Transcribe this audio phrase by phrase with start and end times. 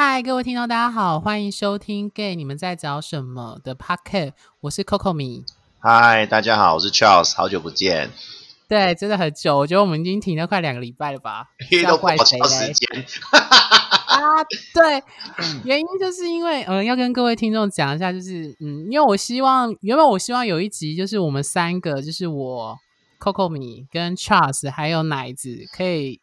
[0.00, 5.44] 嗨，各位听众，大家好，欢迎收听《Gay 你们在找什么》的 Podcast，我是 Coco 米。
[5.80, 8.08] 嗨，大家好，我是 Charles，好久不见。
[8.68, 11.48] 对，真的很久，我觉得我们已经停了快两个礼拜了吧？
[11.88, 13.04] 都怪谁时间
[14.06, 14.38] 啊？
[14.72, 15.02] 对，
[15.66, 22.78] 原因就是因为，嗯，要跟各位听众讲一下，就是嗯，因为我希望原本我希望有一集，就是我们三个，就是我
[23.18, 26.20] Coco 米跟 Charles 还有奶子可以。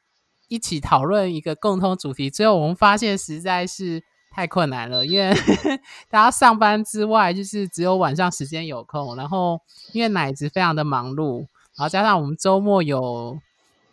[0.47, 5.33] 一起讨论一个共同主题，最后我们发现实在是太困难了，因为
[6.09, 9.59] 大家上班之外，就是只有晚上时间有空，然后
[9.93, 11.39] 因为奶子非常的忙碌，
[11.75, 13.39] 然后加上我们周末有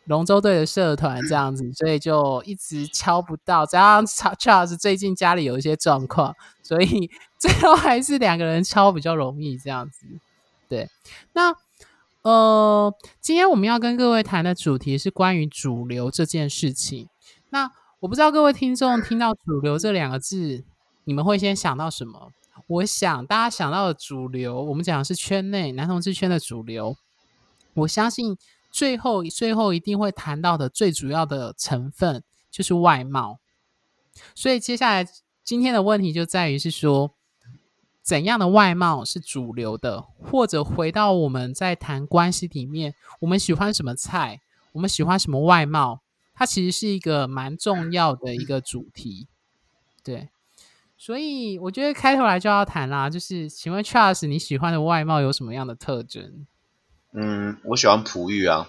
[0.04, 3.64] 龙舟队的社团这样子，所以就一直敲不到。
[3.64, 10.06] 加上 Charles 最近家里有一些状况，所以 最后还是两个人敲比较容易这样子。
[10.68, 10.88] 对，
[11.32, 11.54] 那。
[12.22, 17.08] 呃，今天我们要跟各位谈的主题是关于主流这件事情。
[17.50, 20.62] 那我不知道各位听众听到“主流”这两个字，
[21.02, 22.30] 你们会先想到什么？
[22.68, 26.96] 我想大家想到的主流，我们讲的是圈内男同志圈的主流。
[27.74, 28.36] 我相信
[28.70, 33.40] 最后最后一定会谈到的最主要的成分就是外貌。
[34.36, 35.04] 所以接下来
[35.42, 37.14] 今天的问题就在于是说。
[38.02, 40.02] 怎样的外貌是主流的？
[40.18, 44.40] 或者回到我们在谈关系里面，我们喜欢什么菜？
[44.72, 46.00] 我们喜欢什么外貌？
[46.34, 49.28] 它其实是一个蛮重要的一个主题。
[50.02, 50.30] 对，
[50.98, 56.44] 所以我觉得开头来就要谈啦，就是请问 Charles，你喜欢的外貌有什么样的特征？
[57.12, 58.68] 嗯，我喜欢璞玉啊，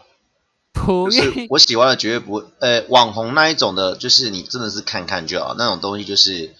[0.73, 6.53] 璞玉，我喜欢的绝对不呃网红那一种的，就是你真的是看看就好，那种东西就是。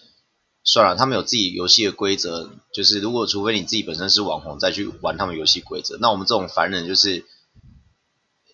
[0.66, 7.26] 算了，他们有自己游戏的规则，就是如果除非你自己本身是网红再去玩他们游戏规则，那我们这种凡人就是，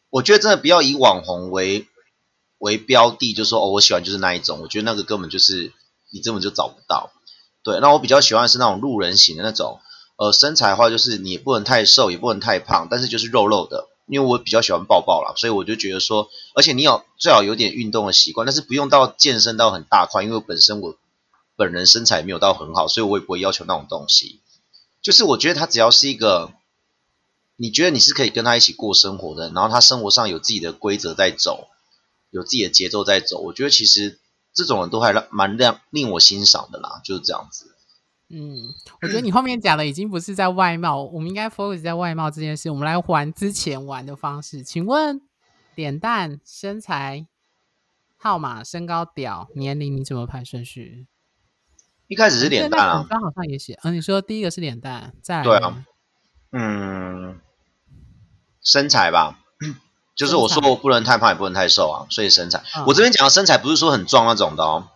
[0.10, 1.88] 我觉得真的不要以网红为
[2.58, 5.72] 为标的，就说哦我喜欢就是那一种，我觉得那个根本就是
[6.12, 7.12] 你根本就找不到。
[7.62, 9.80] 对，那我比较喜欢是那种路人型的那种，
[10.18, 20.98] 呃身材的话就是你不能太瘦也不能太胖，但是就是肉肉的，因为我比较喜欢抱抱啦，所以我就觉得说，而且你有最好有点运动的习惯，但是不用到健身到很大块，因为本身我。
[21.60, 24.40] 本人身材没有到很好，所以我也不会要求那种东西。
[25.02, 26.54] 就是我觉得他只要是一个，
[27.58, 31.68] 你觉得你是可以跟他一起过生活的，然后他生活上有自己的规则在走，
[32.30, 34.18] 有自己的节奏在走，我觉得其实
[34.54, 37.76] 这种人都还蛮让令我欣赏的啦，就是这样子。
[38.30, 42.70] 嗯，我觉得你后面讲的已经不是在外貌，我们应该 focus 在外貌这件事。
[42.70, 45.20] 我们来玩之前玩的方式，请问
[45.76, 47.28] 脸蛋、身材、
[48.16, 51.08] 号码、身高、屌、年龄，你怎么排顺序？
[52.10, 55.86] 一开始是脸蛋啊，刚好像也写，嗯，你说第一个是脸蛋，在对啊，
[56.52, 57.40] 嗯，
[58.64, 59.40] 身材吧，
[60.16, 64.88] 就是我说我不能太胖也不能太瘦啊，所以身材，我这边讲的身材不是说很壮那种的哦，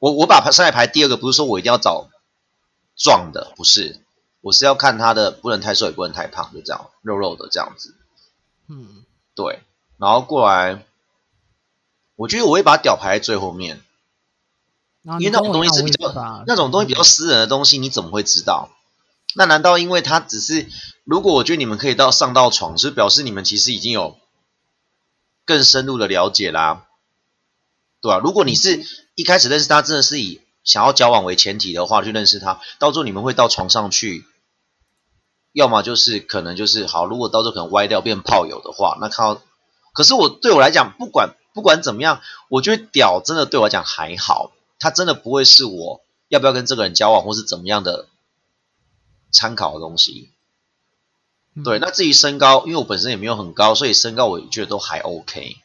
[0.00, 2.08] 我我把身材排第二个，不是说我一定要找
[2.96, 4.00] 壮的，不是，
[4.40, 7.94] 我是要看他的不能太瘦也不能太胖，就这样肉肉的这样子，
[8.68, 9.04] 嗯，
[9.36, 9.60] 对，
[9.98, 10.84] 然后过来，
[12.16, 13.80] 我觉得我会把屌排在最后面。
[15.20, 18.68] 因为那种东西是比较那种东西比较私人的东西，你怎么会知道？
[19.34, 20.68] 那难道因为他只是？
[21.04, 24.18] 如果我觉得你们可以到上到床，是表示你们其实已经有
[25.46, 26.84] 更深入的了解啦，
[28.02, 28.18] 对吧？
[28.18, 34.26] 如果你是一开始认识他，真的是以想要交往为前提的话去认识他，到时候你们会到床上去，
[35.52, 37.06] 要么就是可能就是好。
[37.06, 39.40] 如果到时候可能歪掉变炮友的话，那看到，
[39.94, 42.20] 可是我对我来讲，不管不管怎么样，
[42.50, 44.52] 我觉得屌真的对我来讲还好。
[44.78, 48.06] 他真的不会是我要不要跟这个人交往，或是怎么样的
[49.32, 50.30] 参考的东西。
[51.64, 55.56] 对，那至于身高，因为我本身也没有很高，所以身高我觉得都还 OK。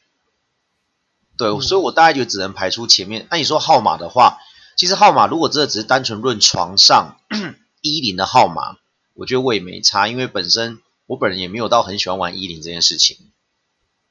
[1.38, 3.28] 对，所以我大概就只能排除前面。
[3.30, 4.40] 那你说号码的话，
[4.76, 7.20] 其实号码如果真的只是单纯论床上
[7.82, 8.78] 一零的号码，
[9.14, 13.18] 我觉得我也没差，因为本身我本人也没有到很喜欢玩一零这件事情，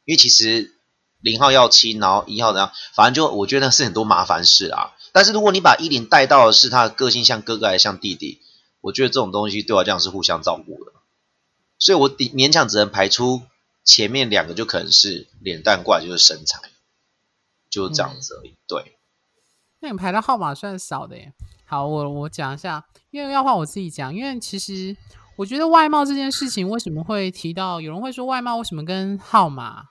[0.05, 0.72] 因为其实。
[1.23, 2.71] 零号要亲，然后一号怎样？
[2.95, 4.93] 反正就我觉得那是很多麻烦事啊。
[5.13, 8.41] 但是如果你把一零带到的是他的个性像哥哥还是像弟弟，
[8.81, 10.93] 我觉得这种东西对我讲是互相照顾的。
[11.79, 13.43] 所以我勉勉强只能排出
[13.85, 16.61] 前面两个，就可能是脸蛋怪，就是身材，
[17.69, 18.55] 就这样子而已。
[18.67, 18.97] 对，
[19.81, 21.33] 那你排的号码算少的耶。
[21.67, 24.97] 好，我我讲一下，因为要换我自己讲，因为其实
[25.37, 27.81] 我觉得外貌这件事情为什么会提到？
[27.81, 29.87] 有人会说外貌为什么跟号码？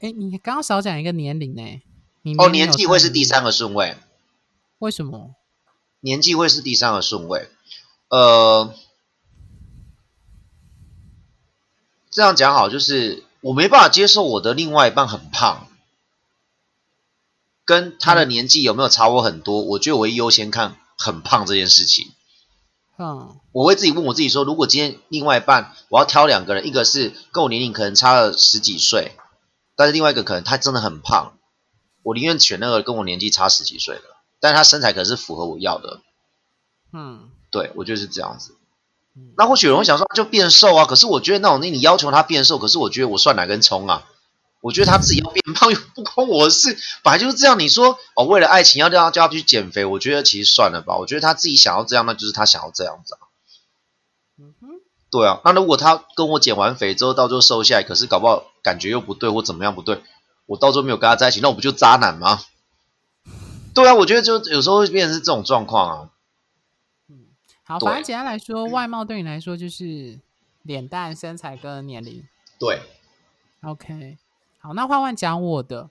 [0.00, 1.82] 哎，你刚刚少讲一个年龄呢？
[2.38, 3.96] 哦，年纪会是第三个顺位。
[4.78, 5.34] 为什么？
[6.00, 7.48] 年纪会是第三个顺位？
[8.08, 8.72] 呃，
[12.10, 15.66] 这样讲好，就是我没办法接受我的另外一半很胖，
[17.64, 22.12] 跟他的年纪有没有差我很多，我觉得我会优先看很胖这件事情。
[22.98, 29.12] 嗯，我会自己问我自己说，如果今天另外一半我要挑两个人，一个是跟我年龄可能差了十几岁，
[29.78, 31.38] 但是另外一个可能他真的很胖，
[32.02, 34.02] 我宁愿选那个跟我年纪差十几岁的，
[34.40, 36.00] 但是他身材可是符合我要的。
[36.92, 38.56] 嗯，对我就是这样子。
[39.36, 40.84] 那或许有人会想说，就变瘦啊？
[40.84, 44.04] 可是我觉得那种，那你要求他变瘦，可是我觉得我算哪根葱啊？
[44.60, 47.60] 我觉得他自己要变胖又不关我的事，本来就是这样。
[47.60, 50.96] 你说哦，为了爱情要叫他叫他去减肥，我觉得其实算了吧。
[50.96, 53.22] 我觉得他自己想要这样，那就是他想要这样子啊。
[54.40, 54.66] 嗯哼，
[55.12, 55.40] 对啊。
[55.44, 60.02] 那如果他跟我减完肥之后，到最后瘦下来，可是搞不好感觉又不对，或怎么样不对，
[60.44, 62.40] 我到最后没有跟他在一起，那我不就渣男吗？
[63.74, 66.10] 对啊，我觉得就有时候会变成是这种状况啊。
[67.08, 67.16] 嗯，
[67.64, 70.18] 好，反正简单来说，外貌对你来说就是
[70.64, 72.22] 脸蛋、身材跟年龄。
[72.58, 72.82] 对
[73.62, 74.18] ，OK。
[74.58, 75.88] 好，那换换讲我的。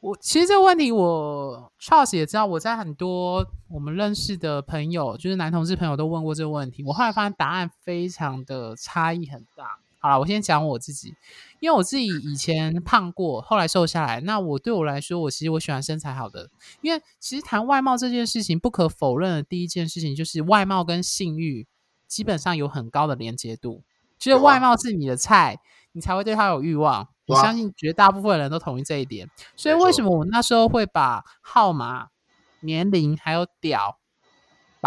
[0.00, 2.46] 我其实这个问题，我 Charles 也知道。
[2.46, 6.84] 我在很多我们认识的朋友，就是男同志朋友，都问过这个问题。
[6.84, 9.78] 我后来发现答案非常的差异很大。
[10.08, 11.14] 好了，我先讲我自己，
[11.60, 14.20] 因为我自己以前胖过，后来瘦下来。
[14.22, 16.48] 那我对我来说，我其实我喜欢身材好的。
[16.80, 21.66] 因为其实谈外貌这件事情，不可否认的第一件事情就是外貌跟性欲
[22.06, 23.82] 基本上有很高的连接度。
[24.18, 25.60] 只有外貌是你的菜，
[25.92, 27.08] 你才会对他有欲望。
[27.26, 32.08] 我相信绝大部分人都同意这一点，所以为什么我那时候会把号码、
[32.60, 33.97] 年龄还有屌，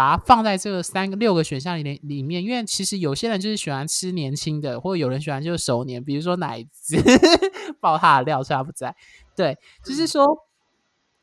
[0.02, 2.42] 把它放在这个三个六个选项里里面？
[2.42, 6.96] 因为其实有些人就是喜欢吃年轻的，或者有人喜欢就是熟年，比如说奶子
[7.80, 8.94] 爆他的料，他不在。
[9.36, 10.26] 对，就是说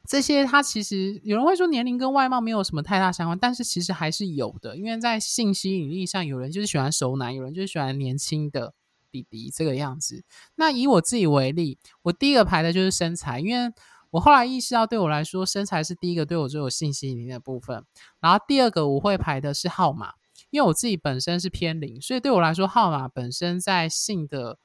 [0.07, 8.73] 这些，他其实有人会说年龄跟外貌没有什么太大相关，但是其实还是有的，因为在性吸引力上，有人就是喜欢熟男，有人就是喜欢年轻的。
[9.11, 10.23] 弟弟这个样子，
[10.53, 13.73] 那以我自己为例，我第一个排的就是身材，因为
[14.11, 17.85] 我后来意识到，对我来说，身材是第一个对我最有信心的部分。
[18.19, 20.13] 然后第二个我会排的是号码，
[20.49, 24.57] 因为我自己本身是偏零，所以对我来说，号码本身在性的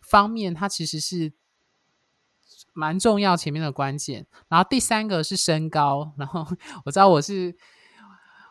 [0.00, 1.32] 方面，它其实是
[2.72, 4.26] 蛮重要前面的关键。
[4.48, 6.46] 然后第三个是身高，然后
[6.84, 7.56] 我知道我是。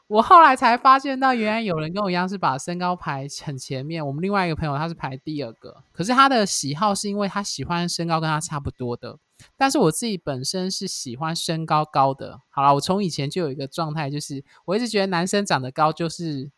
[0.07, 4.05] 我后来才发现到，原来有人跟我一样是把身高排很前面。
[4.05, 9.17] 我们另外一个朋友他是排第二个，可是他的喜好是因为他喜欢身高跟他差不多的。
[9.57, 12.39] 但是我自己本身是喜欢身高高的。
[12.49, 16.51] 好了，我从以前就有一个状态，就是我一直觉得男生长得高就是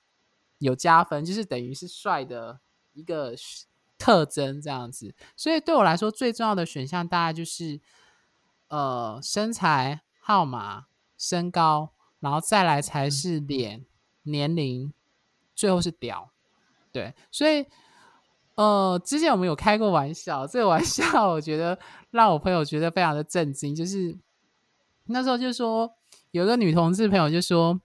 [0.59, 2.59] 有加分，就是等于是帅的
[2.91, 3.33] 一个
[3.97, 5.15] 特征这样子。
[5.37, 7.79] 所以对我来说，最重要的选项大概就是
[8.67, 11.93] 呃身材、号码、身高。
[12.19, 13.85] 然后再来才是脸、
[14.23, 14.91] 年龄，
[15.55, 16.31] 最后是屌，
[16.91, 17.65] 对，所以
[18.55, 21.77] 呃，之前我们有开过玩笑，这个玩笑我觉得
[22.09, 24.17] 让我朋友觉得非常的震惊，就是
[25.05, 25.93] 那时候就说
[26.31, 27.79] 有一个女同志朋友就说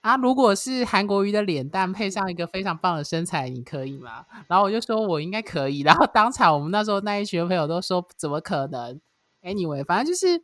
[0.00, 4.24] 啊，如果是韩国瑜的脸蛋配上一个非常棒的身材，你可以吗？
[4.48, 8.98] 然后我就说我应该可以，然后当场我们那时候那一群朋友都说怎么可能
[9.42, 10.42] ？Anyway，反正就是。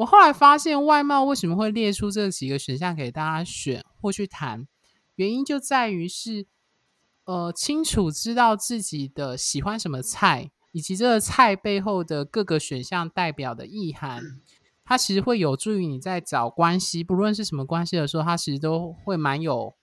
[0.00, 4.66] 我后来发现，外貌为什么会列出这几个选项给大家选或去谈？
[5.16, 6.46] 原因就在于是，
[7.24, 14.40] 呃，清楚知道自己的喜欢什么菜，以及这个菜背后的各个选项代表的意涵，
[14.86, 19.74] 它其实会有助于你在找关系，不论是什么关系的时候，它其实都会蛮有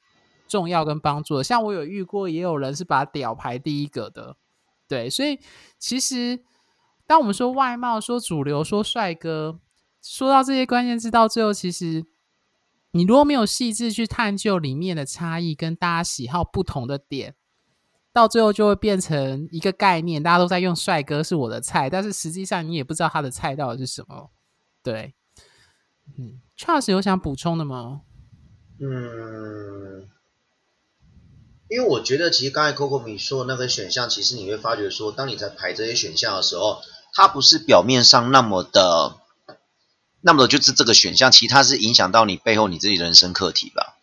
[0.47, 1.43] 重要跟帮助的。
[1.43, 4.35] 像我有遇过，也有人是把屌排第一个的，
[4.87, 5.39] 对，所以
[5.77, 6.43] 其实
[7.05, 9.59] 当我们说外貌、说主流、说帅哥。
[10.01, 12.05] 说到这些关键字，到最后其实
[12.91, 17.35] 你如果没有细致去探究里面的差异跟大家喜好不同的点，
[18.13, 24.31] 到最后就会变成一个概念，大家都在用“帅哥是我的菜”，但是实际上你也不知道他的菜到底是什么。
[24.81, 25.13] 对，
[26.17, 28.01] 嗯，Charles 有想补充的吗？
[28.79, 30.07] 嗯，
[31.67, 39.17] 因为我觉得其实刚才 Coco 米说的那个选项，其实你会发觉说，当你在排这些选项的时候，它不是表面上那么的。
[40.27, 43.95] 那么就是这个选项，其他是影响到你背后你自己人生课题吧？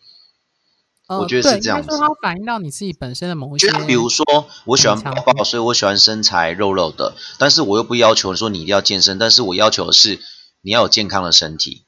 [1.07, 1.87] 我觉得是这样子。
[1.87, 4.25] 它反映到你自己本身的某一些，比如说
[4.65, 10.19] 我喜欢抱抱，所以我喜欢身材肉肉的，但是我又不要求说你一定要健身，但是我要求的是
[10.61, 11.83] 你要有健康的身体。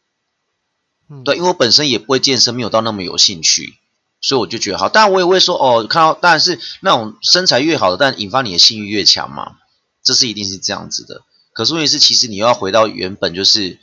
[1.10, 3.74] 嗯，对，因为我本身也不会健身，没有到那么有兴趣，
[4.22, 4.88] 所以我就觉得好。
[4.88, 9.54] 当然我也会说哦，看到当然是那种身材越好的，但引发你的性欲越强嘛，
[10.04, 11.24] 这是一定是这样子的。
[11.54, 13.80] 可是问题是，其实你要回到原本就是。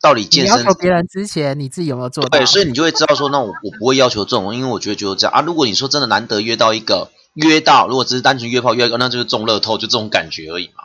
[0.00, 2.38] 到底健身要求别人之前，你自己有没有做到？
[2.38, 5.40] 对，所以你就会知道说，那我我不会要求这种，因为我觉得就是这样啊。
[5.40, 10.84] 如果你说真的难得约到一个约到，如果只是单纯约炮约一个，那就是中乐透，就这种感觉而已嘛。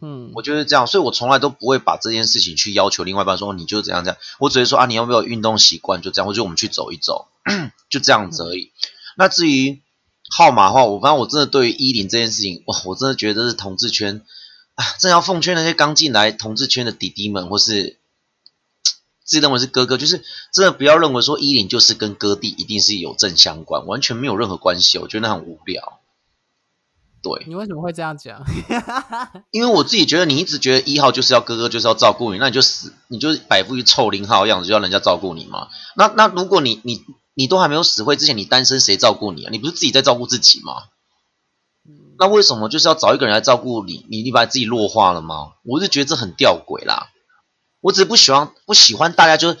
[0.00, 6.02] 嗯，我觉得这样，所以我从来都不会把这件事情去要求另外一半说你就怎样怎样，我只会说啊，你有没有运动习惯？
[6.02, 7.28] 就这样，或者我们去走一走，
[7.88, 8.72] 就这样子而已。
[9.16, 9.80] 那至于
[10.34, 14.22] 号码的话，我反正我真的对于一零这件事情，哇，我真的觉得是同志圈
[14.74, 17.98] 啊，真要奉劝那些刚进来同志圈的弟弟们，或是
[19.32, 20.22] 自己认为是哥哥，就是
[20.52, 26.00] 真的不要认为说一零就是跟哥弟一定是有正相关，完全没有任何关系，我觉得那很无聊。
[27.22, 28.44] 对，你为什么会这样讲？
[29.50, 35.68] 因为我自己觉得，你一直觉得一号就是要哥哥就是要照顾你，那你就死，你就摆副一臭零号的样子，就要人家照顾你嘛。
[35.96, 39.48] 那那如果你你你都还没有死会之前，你单身谁照顾你啊？
[39.50, 40.74] 你不是自己在照顾自己吗？
[42.18, 44.04] 那为什么就是要找一个人来照顾你？
[44.10, 45.52] 你你把自己弱化了吗？
[45.64, 47.08] 我是觉得这很吊诡啦。
[47.82, 49.54] 我只是不喜欢不喜欢大家就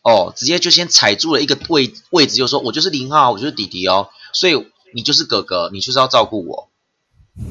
[0.00, 6.70] 哦，直接就先踩住了一个位位置，就说我就是零号，我就是弟弟哦，所以你就是哥哥，你就是要照顾我。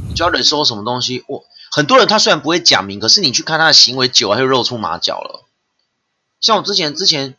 [0.07, 1.25] 你就要忍受什么东西？
[1.27, 5.43] 我很多人他虽然不会讲明，可是你去看他的行为久了，他就露出马脚了。
[6.39, 7.35] 像我之前之前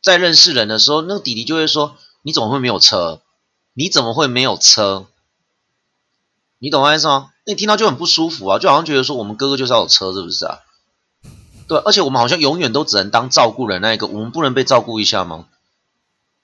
[0.00, 3.20] 在认识人的时候，那个弟弟就会说：“你怎么会没有车？
[3.72, 5.06] 你怎么会没有车？
[6.58, 10.60] 你懂我意思吗？”那你听到就很不舒服啊，就好像觉得说我们哥哥就是要有车，是不是啊？
[11.70, 15.46] 对，而且我们好像永远都只能当照顾人那一个，我们不能被照顾一下吗？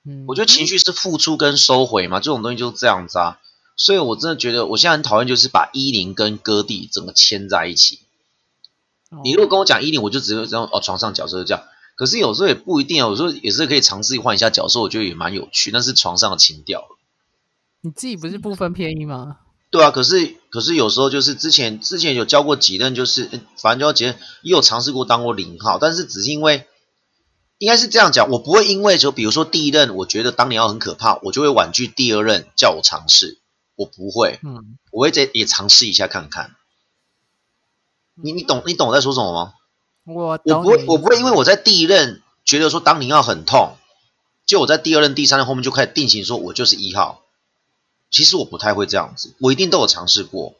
[0.05, 3.41] 嗯，我觉得情绪是付出跟收回嘛，这种东西就是这样子啊。
[3.75, 7.99] 所以，我真的觉得，我现在很讨厌，就是把依林跟哥弟整个牵在一起。
[9.25, 11.65] 你如果跟我讲依林，我就只有这样哦，床上角色这样。
[11.97, 15.73] 可是有时候也不一定有时候也是可以尝试换一下角色，我觉得也蛮有趣。
[15.73, 16.87] 那是床上的情调
[17.81, 19.39] 你自己不是不分偏一吗？
[19.71, 26.67] 对啊，可是可是有时候就是之前之前有教过几任，就是反正就要几任也有尝试过当过零号，但是只是因为
[27.59, 33.41] 应该是这样讲，我不会因为就比如说第一任我觉得当年号很可怕，我就会婉拒第二任叫我尝试。
[33.75, 36.57] 我不会，嗯，我会再也尝试一下看看。
[38.15, 39.53] 你你懂你懂我在说什么吗？
[40.07, 43.77] 我我不会我不会因为我在第一任觉得说当零号很痛，
[44.47, 47.26] 就我在第二任第三任后面就开始定型说我就是一号。
[48.11, 50.55] 其实我不太会这样子，我一定都有尝试过，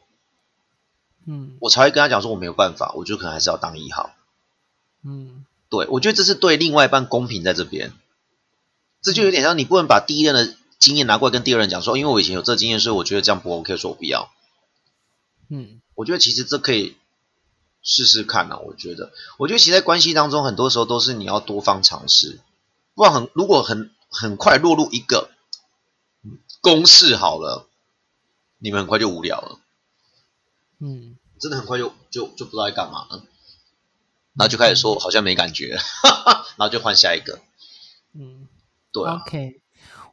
[1.25, 4.11] 嗯，我才会跟他讲说我没有办法，我就可能还是要当一号。
[5.03, 7.91] 嗯，对，我觉得这是对另外一半公平在这边，
[9.01, 10.55] 这就有点像你不能把第一任的。
[10.79, 14.29] 经验拿过来跟第二任讲说，因为我以前有这经验，所以我觉得这样不 OK，说我不要。
[15.49, 16.95] 嗯，我觉得其实这可以
[17.81, 18.59] 试试看啊。
[18.59, 22.39] 我觉得，我觉得其实在关系当中，很多时候都是你要多方尝试，
[22.93, 25.31] 不然很如果很很快落入一个
[26.61, 27.67] 公式好了，
[28.59, 29.59] 你们很快就无聊了。
[30.79, 33.23] 嗯，真的很快就就就不知道在干嘛了，
[34.33, 35.77] 然后就开始说好像没感觉，
[36.57, 37.39] 然后就换下一个。
[38.13, 38.47] 嗯，
[38.91, 39.61] 对，OK。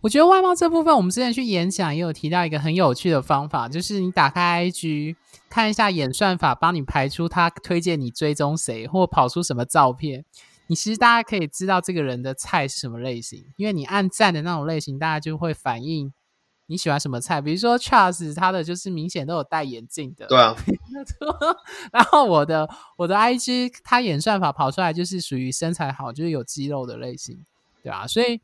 [0.01, 5.17] 我觉得外貌这部分，我们之前去演讲也有提到一个很有趣的方法，就是你打开 IG
[5.49, 10.27] 看一下演算法，帮你排出他推荐你追踪谁，或跑出什么照片。
[10.67, 16.13] 你其实大家可以知道这个人的菜是什么类型，因为你按赞的那种类型，大家就会反映
[16.67, 17.41] 你喜欢什么菜。
[17.41, 20.57] 比如说 Charles，他的就是明显都有戴眼镜的，对啊。
[21.93, 27.45] 然后我的我的 IG，他演算法跑出来就是属于身材好，就是有肌肉的类型，
[27.83, 28.41] 对啊，所以。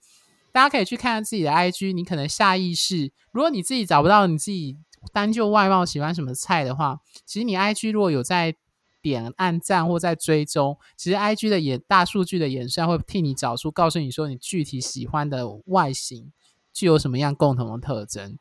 [0.53, 4.77] 大家可以去看看自己的 IG，你可能下意识，如果你自己找不到你自己
[5.12, 8.57] 单就外貌喜欢什么菜的话，其实你 IG 如果有在
[9.02, 16.33] 点按赞或在追踪，其实 IG 的演大数据的演算会替你找出，告诉你说你具体喜欢的外形
[16.73, 18.38] 具有什么样共同的特征。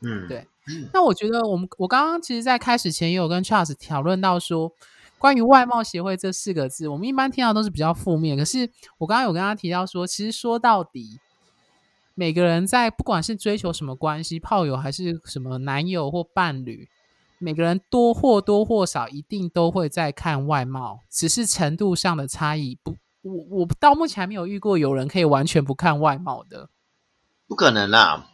[0.00, 0.46] 嗯，对。
[0.92, 4.72] 那我觉得我们我刚刚其实，在开始前也有跟 Charles 讨论到说。
[5.18, 8.36] 关于外貌协会这四个字，我们一般听到都是比较负面。
[8.36, 8.68] 可是
[8.98, 11.20] 我刚刚有跟他提到说，其实说到底，
[12.16, 16.88] 每个人在不管是追求什么关系，炮友还是什么男友或伴侣，
[17.42, 22.78] 每个人多或多或少一定都会在看外貌，只是程度上的差异。
[22.82, 26.70] 不，我我到目前还没有遇过有人可以完全不看外貌的，
[27.48, 28.28] 不可能啦。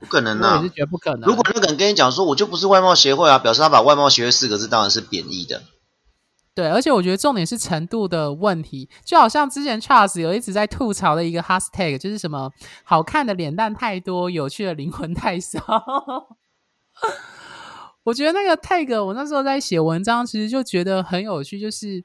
[0.00, 0.58] 不可能 啊！
[0.58, 1.28] 我是觉得不可能。
[1.28, 5.62] 如果那个人跟你讲说，我就不是外貌协会啊，表示他把外貌协会四个字当然是贬义的。
[6.52, 12.50] 对，而且我觉得重点是程度的问题，就好像之前 Charles 有一直在吐槽的一个 hashtag，就是什么
[12.82, 15.60] 好看的脸蛋太多，有趣的灵魂太少。
[18.08, 22.04] 我觉得那个 tag，我那时候在写文章，其实就觉得很有趣，就是。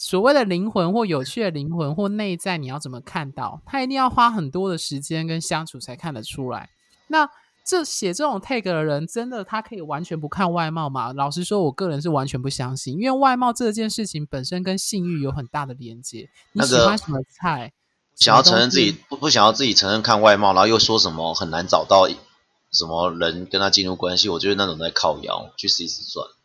[0.00, 3.60] 所谓的灵魂或有趣的灵魂或内在，你要怎么看到？
[3.66, 6.70] 他一定要花很多的时间跟相处才看得出来。
[7.08, 7.28] 那
[7.64, 11.12] 这写这种 tag 的人，真的他可以完全不看外貌吗？
[11.12, 16.30] 老实说，我个人是完全不相信，因为外貌这件事情本身跟性欲有很大的连接。
[16.52, 17.72] 你喜欢什么菜？
[18.14, 22.08] 想要承认自己不不想要自己承认看外貌，然后又说什么很难找到
[22.72, 24.28] 什么人跟他进入关系？
[24.28, 26.36] 我觉得那种在靠摇，去试一试算了。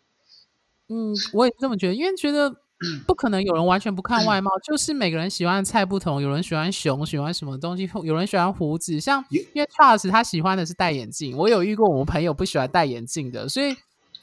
[0.89, 2.53] 嗯，我也这么觉得，因为觉得
[3.07, 13.75] 不可能有人完全不看外貌， 就是每个人喜欢的菜不同，有人喜欢熊，喜欢什么东西， 有人喜欢胡子，像因为 Charles 他喜欢的是戴眼镜，我有遇过我们朋友不喜欢戴眼镜的，所以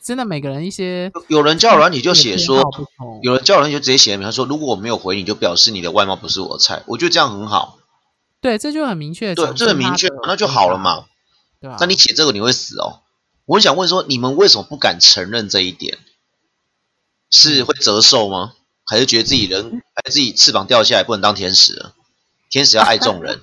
[0.03, 2.63] 真的每个人一些有人叫软你就写说，
[3.23, 7.79] 有人叫软体就直接写明他说，如果我没有回你就表示你的外貌不是我的菜，我觉得这样很好。
[8.41, 11.05] 对，这就很明确，对，这很明确，那就好了嘛。
[11.61, 13.01] 对啊，那你写这个你会死哦。
[13.45, 15.99] 我很想问说，你们为什么不敢承认这一点？
[17.31, 18.55] 是会折寿吗？
[18.85, 21.95] 还是觉得自己人，还是自己翅膀掉下来不能当天使了？
[22.49, 23.43] 天使要爱众人。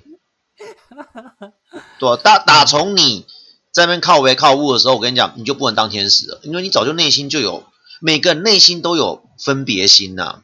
[1.99, 3.25] 对，打打从你
[3.71, 7.65] 在那边靠为靠物的时候，我跟你讲，你就不能当天使了，因为你早就内心就有，
[8.01, 10.41] 每个人内心都有分别心呐，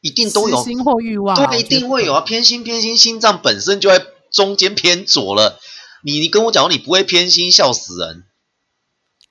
[0.00, 5.60] 一定都有心或欲望，对，一定会有啊，偏心偏心，心脏本身就在中间偏左了。
[6.04, 8.24] 你你跟我讲，你不会偏心，笑死人。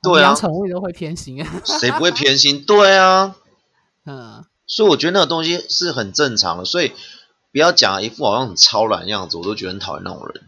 [0.03, 1.47] 对啊，宠物都会偏心啊，
[1.79, 2.63] 谁不会偏心？
[2.65, 3.35] 对啊，
[4.05, 6.91] 嗯，所以我觉得那个东西是很正常的，所以
[7.51, 10.43] 不要讲一副好像很超然的样子，我都觉得很讨厌那种人。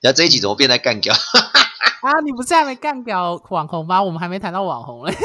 [0.00, 1.12] 然后这一集怎么变在干掉？
[2.02, 4.00] 啊，你不是还没干掉网红吗？
[4.00, 5.16] 我们还没谈到网红嘞。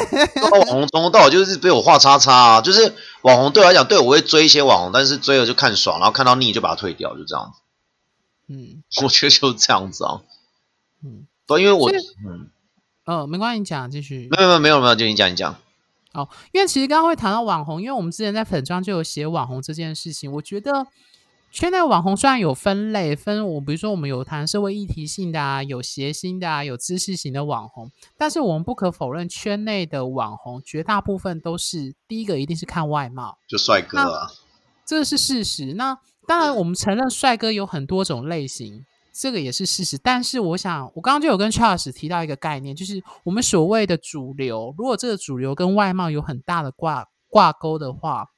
[0.51, 7.59] 网红从头到尾就是被我画叉叉啊，就是网红对我来讲，对我会追一些网红，但是追了就看爽，然后看到腻就把它退掉，就这样子。
[8.47, 10.21] 嗯，我觉得就是这样子啊。
[11.03, 12.49] 嗯，对，因为我嗯。
[13.05, 14.29] 呃，没关系，你讲继续。
[14.31, 15.53] 没有没有没有没有，就你讲你讲。
[16.13, 20.31] 哦，因为其实刚刚会谈到网红，因为我们之前在粉妆就有写网红这件事情。
[20.31, 20.87] 我觉得
[21.51, 34.31] 圈内网红虽然有分类，分我比如说我们有谈社会议题性的啊，有谐星的啊，有知识型的网红，但是我们不可否认，圈内的网红绝大部分都是第一个一定是看外貌，就帅哥啊，
[34.85, 35.73] 这是事实。
[35.73, 38.85] 那当然，我们承认帅哥有很多种类型。
[39.15, 48.29] 这个也是事实，但是我想，我刚刚就有跟 Charles 提到一个概念，就是我们所谓的主流，如果这个主流跟外貌有很大的挂挂钩的话，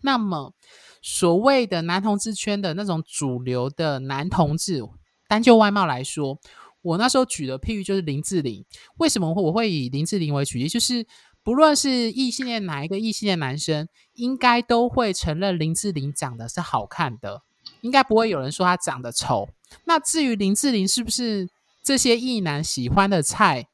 [0.00, 0.54] 那么
[1.02, 4.82] 所谓的男同志圈的那种主流的男同志，
[5.28, 6.38] 单就外貌来说，
[6.80, 8.64] 我那时候举的譬喻就是林志玲。
[8.96, 10.70] 为什么我会以林志玲为举例？
[10.70, 11.06] 就是
[11.44, 17.42] 不论是异性恋哪一个异性恋男生，应该都会承认林志玲长得是好看的，
[17.80, 19.48] 应该不会有人说她长得丑。
[19.84, 21.48] 那至于林志玲是不是
[21.82, 23.68] 这些异男喜欢的菜，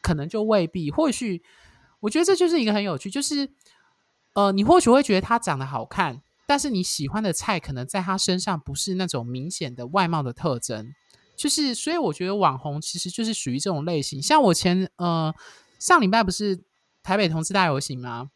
[0.00, 0.90] 可能就未必。
[0.90, 1.42] 或许
[2.00, 3.50] 我觉得这就是一个很有趣，就是
[4.34, 10.94] 呃，你或许会觉得他长得好看，但是你喜欢的菜可能在他身上不是那种明显的外貌的特征。
[11.36, 14.22] 就是所以我觉得网红其实就是属于这种类型。
[14.22, 15.34] 像我前呃
[15.78, 16.62] 上礼拜不是
[17.02, 18.30] 台北同志大游行吗？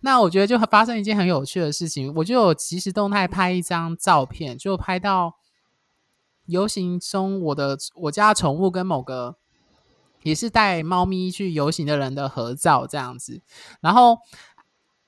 [0.00, 5.36] 那我觉得就发生一件很有趣的事情，我就有即时动态拍一张照片，就拍到。
[6.46, 9.36] 游行中，我的我家宠物跟某个
[10.24, 13.40] 也是带猫咪去游行的人的合照这样子。
[13.80, 14.18] 然后，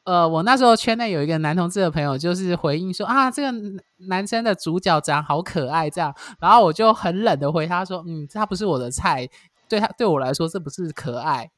[0.05, 3.59] 呃，我那时候圈内有一个男同志的朋友，就是回应说啊，这个
[4.07, 6.15] 男生的主角长好可爱这样。
[6.39, 9.29] 然后我就很冷的回他说，嗯，他不是我的菜，
[9.69, 11.51] 对他对我来说这不是可爱。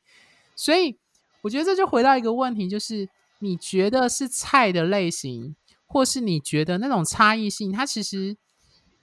[0.57, 0.99] 所以
[1.45, 5.55] 我觉得这就回到一个问题，就是你觉得是菜的类型，
[5.87, 8.37] 或是你觉得那种差异性，它其实。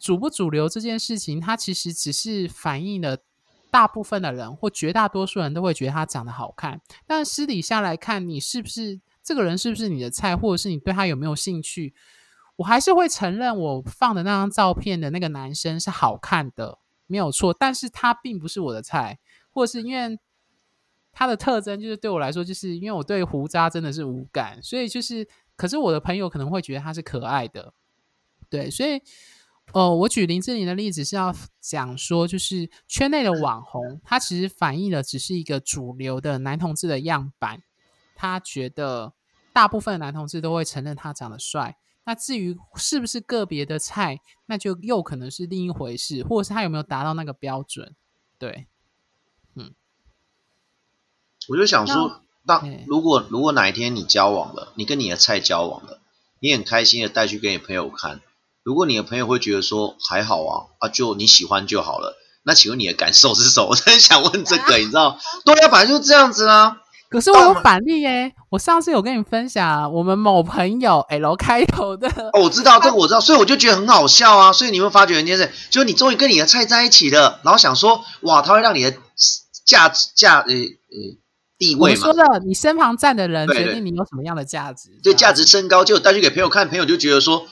[0.03, 3.19] 主不主流这件事情，它其实只是反映了
[3.69, 11.93] 大部分的人或绝大多数人都会觉得他长得好看，但私底下来看，你是不是这个人是不是你的菜，或者是你对他有没有兴趣？
[12.55, 19.19] 我还是会承认，我放的那张照片的那个男生是好看的，没有错，但是他并不是我的菜，
[19.51, 20.17] 或者是因为
[21.11, 27.73] 他的特征就是对我来说，就是因为我对胡渣真的是无感，所以就是，可是我的朋友可能会觉得他是可爱的，
[28.49, 29.01] 对，所以。
[29.73, 37.61] 哦，我举林志玲的例子是要讲说，就是圈内的网红，他其实反映的只是一个主流的男同志的样板。
[38.13, 39.13] 他觉得
[39.53, 41.77] 大部分男同志都会承认他长得帅。
[42.03, 47.95] 那至于是不是个别的菜，那就又可能是另一回事，或者是他有没有达到那个标准。
[48.37, 48.67] 对，
[51.49, 55.99] 我就想说，当如果如果哪一天你交往了，你跟你的菜交往了，
[56.39, 58.21] 你很开心的带去给你朋友看。
[58.63, 63.69] 如果你的朋友会觉得说还好啊啊，就你喜欢就好了，那请问你的感受是什么？
[63.71, 65.17] 我真想问这个，你知道？
[65.45, 66.77] 对啊，反正就这样子啦。
[67.09, 72.07] 可是我有反例耶，我上次有跟你分享我们某朋友 L 开头的。
[72.31, 74.53] 哦，我知道这个，我知道，所以我就觉得很好笑啊。
[74.53, 78.95] 所以你会发觉一件事，就是你终于跟你的菜在一起了，然后想说哇，他会让你的
[79.65, 80.97] 价值价呃呃
[81.61, 82.07] 地位嘛？
[82.07, 87.47] 我说的，你身旁站的人决定你有什么样的价值，对价值升高，就带去给朋友看，朋友就觉得说。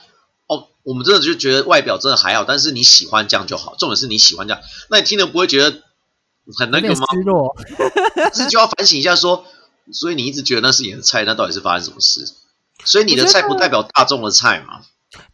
[0.52, 3.76] 哦，我们真的就觉得外表真的还好，但是你喜欢这样就好。
[3.76, 5.84] 重点是你喜欢这样，那你听了不会觉得
[6.58, 7.06] 很那个吗？
[7.13, 7.56] 失落，
[8.34, 9.45] 是就要反省一下，说
[9.91, 12.34] 所以你一直觉得那是你的菜，那到底是发生什么事？
[12.84, 14.82] 所以你的菜不代表大众的菜嘛？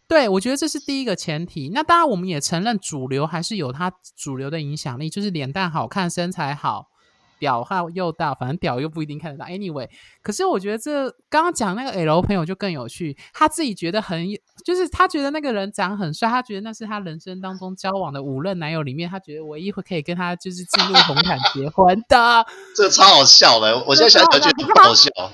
[0.06, 1.70] 对，我觉得这是第一个前提。
[1.74, 6.90] 那当然，我们也承认主流还是有它主流的影响力，就是脸蛋好看、身材好。
[7.40, 9.46] 屌号又大，反正屌又不一定看得到。
[9.46, 9.90] Anyway，
[10.22, 14.28] 可是我觉得这刚刚讲那个 L 朋友就更有趣，他自己觉得很，
[14.64, 22.46] 就是他觉得那个人长很帅，他觉得那是他人生当中交往的五任男友里面，他觉得唯一会可以跟他就是进入红毯结婚的。
[22.76, 25.10] 这超好笑的，我现在想想觉得好笑。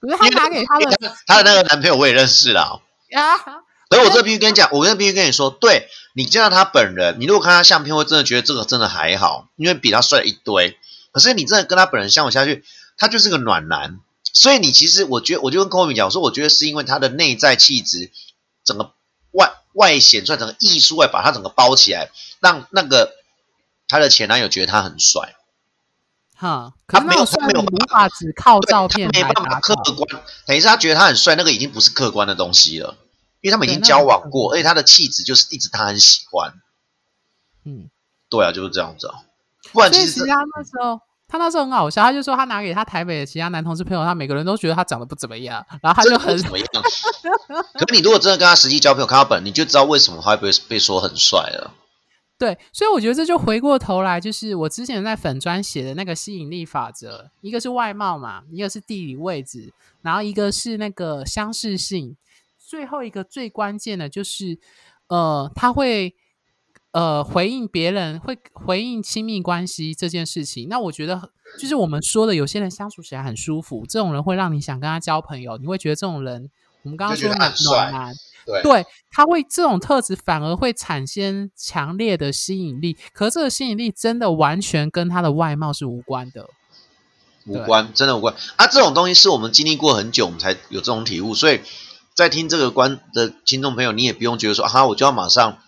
[0.00, 2.80] 可是他拿给他的他的那个男朋友我也认识啦
[3.12, 3.38] 啊。
[3.90, 5.86] 所以我这必须跟你讲，我这必须跟你说，对
[6.16, 10.76] 你见到他本人，你如果看他相片，会真的觉得这个真的还好，因为比他帅一堆。
[11.14, 12.64] 可是你真的跟他本人相处下去，
[12.98, 14.00] 他就是个暖男。
[14.32, 18.10] 所以你其实，我觉得，我就跟柯文讲，我说，我觉得是因为他的内在气质，
[18.64, 18.92] 整个
[19.30, 23.14] 外外显出来，整个艺术外把他整个包起来，让那个
[23.86, 25.36] 他的前男友觉得他很帅。
[26.34, 32.96] 哈，他没有他没有无法只靠照片没办法客观，等于是他觉得他很帅，那个已经不是客观的东西了，
[33.40, 36.54] 因为他们已经交往过，而且他的气质就是一直他很喜欢。
[37.64, 37.88] 嗯，
[38.28, 39.22] 对啊，就是这样子啊。
[39.74, 46.66] 不然其实他那时候，他那时候很好笑，他就说他拿给他台北的其他男同事朋友，他每个人都觉得他长得不怎么样，然后他就很怎么样。
[47.76, 51.72] 可你如果真的跟他实际交朋友，看到本，你就知道为什么他会被被说很帅了。
[52.38, 62.16] 对，所以我觉得这就回过头来，就是我之前在粉砖写的那个吸引力法则，一个是外貌嘛，一个是地理位置，然后一个是那个相似性，
[62.58, 64.56] 最后一个最关键的就是，
[65.08, 66.14] 呃，他会。
[66.94, 71.20] 呃，回应别人会回应亲密关系这件事情，那我觉得
[71.58, 76.48] 就是我们说的，有些人相处起来很舒服，这种人会让你想跟他交朋友，你会觉得这种人，
[76.84, 78.14] 我们刚刚说暖男，
[78.62, 86.48] 对，他会这种特质反而会产生强烈的吸引力，可这个吸引力真的完全跟他的外貌是无关的，
[87.46, 88.68] 无关，真的无关啊！
[88.68, 91.60] 这种东西是我们经历过很久，我们才有这种体悟，所以
[92.14, 95.58] 在听这个关的听众朋友，你也不用觉得说啊，我就要马上。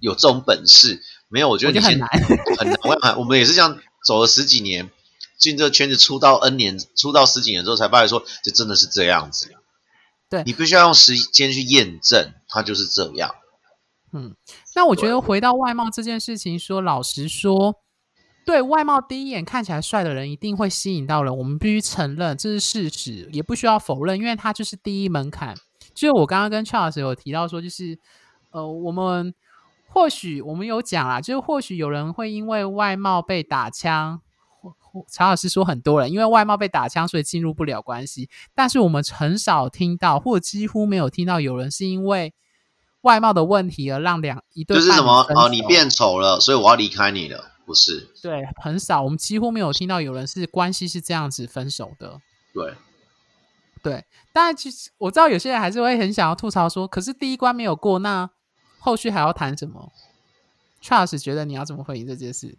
[0.00, 1.48] 有这种本事没有？
[1.48, 2.08] 我觉得你 很难，
[2.56, 2.68] 很
[3.00, 3.18] 难。
[3.18, 4.90] 我们也是这样走了十几年，
[5.38, 9.50] 进这个圈子出道 N 年，出道十几年之后才发现说，这真的是这样子。
[10.30, 13.34] 对你必须要用时间去验证，它就是这样。
[14.12, 14.34] 嗯，
[14.74, 17.74] 那我觉得回到外貌这件事情，说老实说，
[18.46, 21.36] 对外貌第一眼看起来帅的人，一定会吸引到人。
[21.36, 25.54] 我们必须承认这是事实，也不需要否认，因为他就是第一门槛。
[25.94, 27.98] 就是我刚刚跟 Charles 有提到说，就是
[28.50, 29.34] 呃，我们。
[29.90, 34.20] 或许我们有讲啦，就是或许有人会因为外貌被打枪，
[35.08, 38.28] 曹老师说很多人因为外貌被打枪，所以进入不了关系。
[38.54, 42.34] 但是我们很少听到，或几乎没有听到有人是因为
[43.00, 48.08] 外貌的问题而让两一对就是什么哦，你变丑了，所以我要离开你了，不是？
[48.22, 52.20] 对，很少，我们几乎没有听到有人是关系是这样子分手的。
[52.52, 52.74] 对，
[53.82, 58.28] 对，但其实我知道有些人还是会很想要吐槽说，可是第一关没有过，那。
[58.78, 59.92] 后续还要谈什么
[60.82, 62.56] ？Charles 觉得你要怎么回应这件事？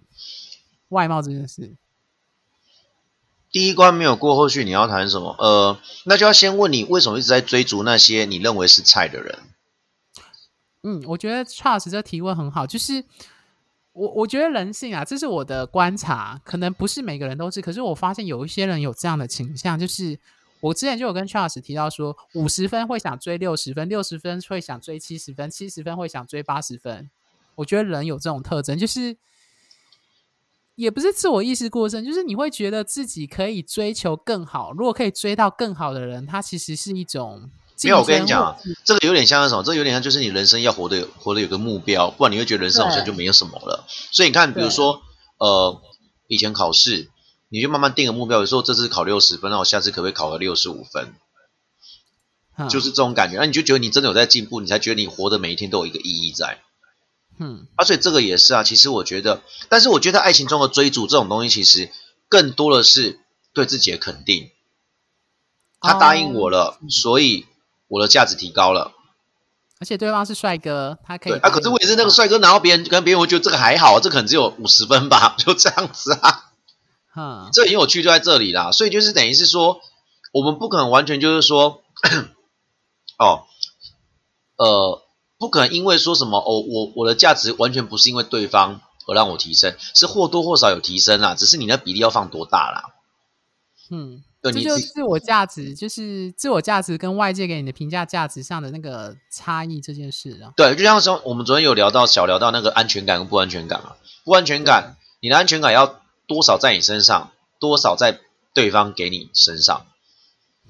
[0.90, 1.76] 外貌这件事，
[3.52, 5.36] 第一关没有过，后续你要谈什么？
[5.40, 9.40] 呃，那就要先问你为什么一直在追逐那些你认为是菜的人。
[10.84, 13.04] 嗯，我觉得 Charles 这提问很好，就是
[13.94, 20.20] 我我觉得人性啊，这是我的观察，可能不是每个人都是，可是我发现有一些人有这样的倾向，就是。
[20.62, 27.10] 我之前就有跟 Charles 提到说，五十分会想追六十分，六十分会想追七十分，七十分会想追八十分。
[27.56, 29.16] 我觉得人有这种特征，就是
[30.76, 34.74] 也不是自我意识过剩，就是你会觉得自己可以追求更好。
[34.74, 37.50] 如果可以追到更好的人，他其实是一种
[37.84, 38.00] 没有。
[38.00, 39.64] 我跟你讲，这个有点像什么？
[39.64, 43.86] 这个有点像就是你人生要活得活得有个目标，不然你会觉得人生好像就没有什么了。
[44.12, 45.02] 所以你看，比如说
[45.38, 45.82] 呃，
[46.28, 47.10] 以前考试。
[47.50, 51.14] 你就慢慢定个目标，有时候这次考六十分，那我下次可不可以考个六十五分？
[52.70, 56.60] 就是这种感觉，那你就觉得你真的有在进步，你才觉得你活的每一天都有一个意义在。
[57.40, 61.90] 嗯，而且这个也是啊，其实我觉得，但是我觉得爱情中的追逐这种东西，其实
[62.28, 63.20] 更多的是
[63.54, 64.50] 对自己的肯定。
[65.80, 67.46] 他答应我了，所以
[67.88, 68.92] 我的价值提高了。
[69.80, 71.50] 而且对方是帅哥，他可以啊。
[71.50, 76.49] 可是我也是那个帅哥，然后别人跟别人我觉得这个还好，这可能只有五十分吧， 就这样子啊。
[77.52, 78.72] 这很有趣，就在这里啦。
[78.72, 79.82] 所以就是等于是说，
[80.32, 81.82] 我们不可能完全就是说，
[83.18, 83.46] 哦，
[84.58, 85.02] 呃，
[85.38, 92.94] 不可能因为说什么哦，我我的价值完全不是因为对方而让我提升，是或多或少有提升啦，只是你的比例要放多大啦。
[93.90, 100.54] 嗯，这就是自我价值，就是自我价值跟外界给你的评价价值上的那个差异这件事啊。
[100.56, 106.00] 对，就像说我们昨天有聊到小聊到那个安全感跟不安全感啊，不安全感，你的安全感要。
[106.30, 108.22] 多少在你身上，多少在
[108.54, 109.86] 对方给你身上。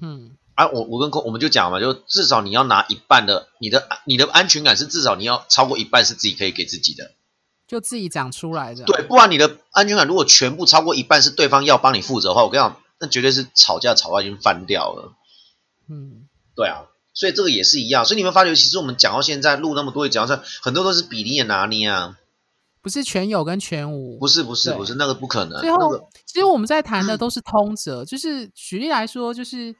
[0.00, 7.12] 嗯，啊，我我跟我们就讲嘛，就至少你要拿一半的，你的你的安全感是至少你要超过一半是自己可以给自己的，
[7.68, 8.84] 就自己讲出来的。
[8.84, 15.12] 对，不然你的安全感如果全部超过一半是对方要帮你负责的话，我跟你讲，那绝对是吵架吵到已经翻掉了。
[15.88, 16.86] 嗯，对啊。
[17.12, 22.16] 所以这个也是一样，所以你们发觉，其实我们讲到现在录那么多，讲到很多都是比例的拿捏啊，
[22.82, 25.60] 不是全有跟全无，不是不是不是那个不可能。
[25.60, 29.74] 最后，其实我们在谈的都是通则，就是举例来说，就是。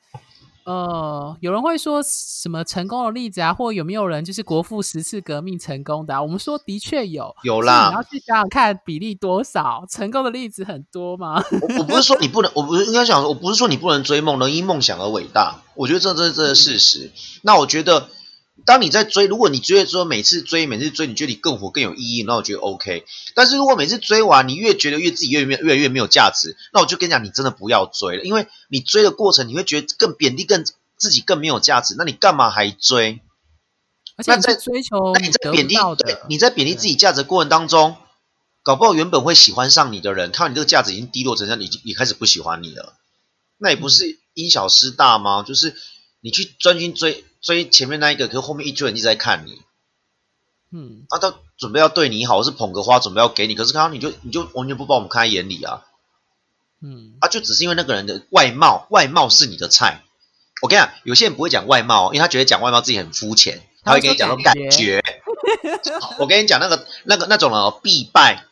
[0.67, 6.23] 呃，有人会说什么成功的例子啊，或有没有人就是国父十次革命成功的？
[6.23, 7.89] 我们说的确有，有啦。
[7.89, 11.43] 你要去想想看比例多少，成功的例子很多吗？
[11.63, 15.63] 我我不是说你不能，我不是应该讲，我不是说你不能追梦，能因梦想而伟大。
[15.75, 17.11] 我觉得这这这是事实。
[17.41, 18.09] 那我觉得。
[18.67, 23.05] 当你在追，如果你觉得说每次追，每次追，你觉得你更火更有意义，那我觉得 OK。
[23.35, 30.65] 但是如果每次追完，你越觉得越自己越越越来越没有价值，那我就跟你讲，你真的不要追了，因为你追的过程，你会觉得更贬低，更
[30.97, 33.21] 自己更没有价值，那你干嘛还追？
[34.27, 37.97] 那在追求，那你在贬低，对，你在贬低自己价值过程当中，
[38.63, 42.95] 搞不好原本会喜欢上你的人，看到你这个价值已经低落成这样，已经也开始不喜欢你了，
[43.57, 45.43] 那也不是因小失大吗？
[45.43, 45.75] 就是
[46.21, 47.25] 你去专心追。
[47.41, 49.63] 追前面那一个，可是后面一堆人一直在看你，
[50.73, 55.85] 嗯，啊，他准备要对你好，或是捧个花准备要给你，可是看到你就你就完全不把我们看在眼里啊，
[56.83, 60.03] 嗯，啊，就只是因为那个人的外貌，外貌是你的菜。
[60.63, 65.03] 我跟你讲，有些人不会讲外貌，因为他觉得讲外貌自己很肤浅，他会跟你讲说感觉。
[66.19, 68.45] 我跟你讲，那个那个那种人必败，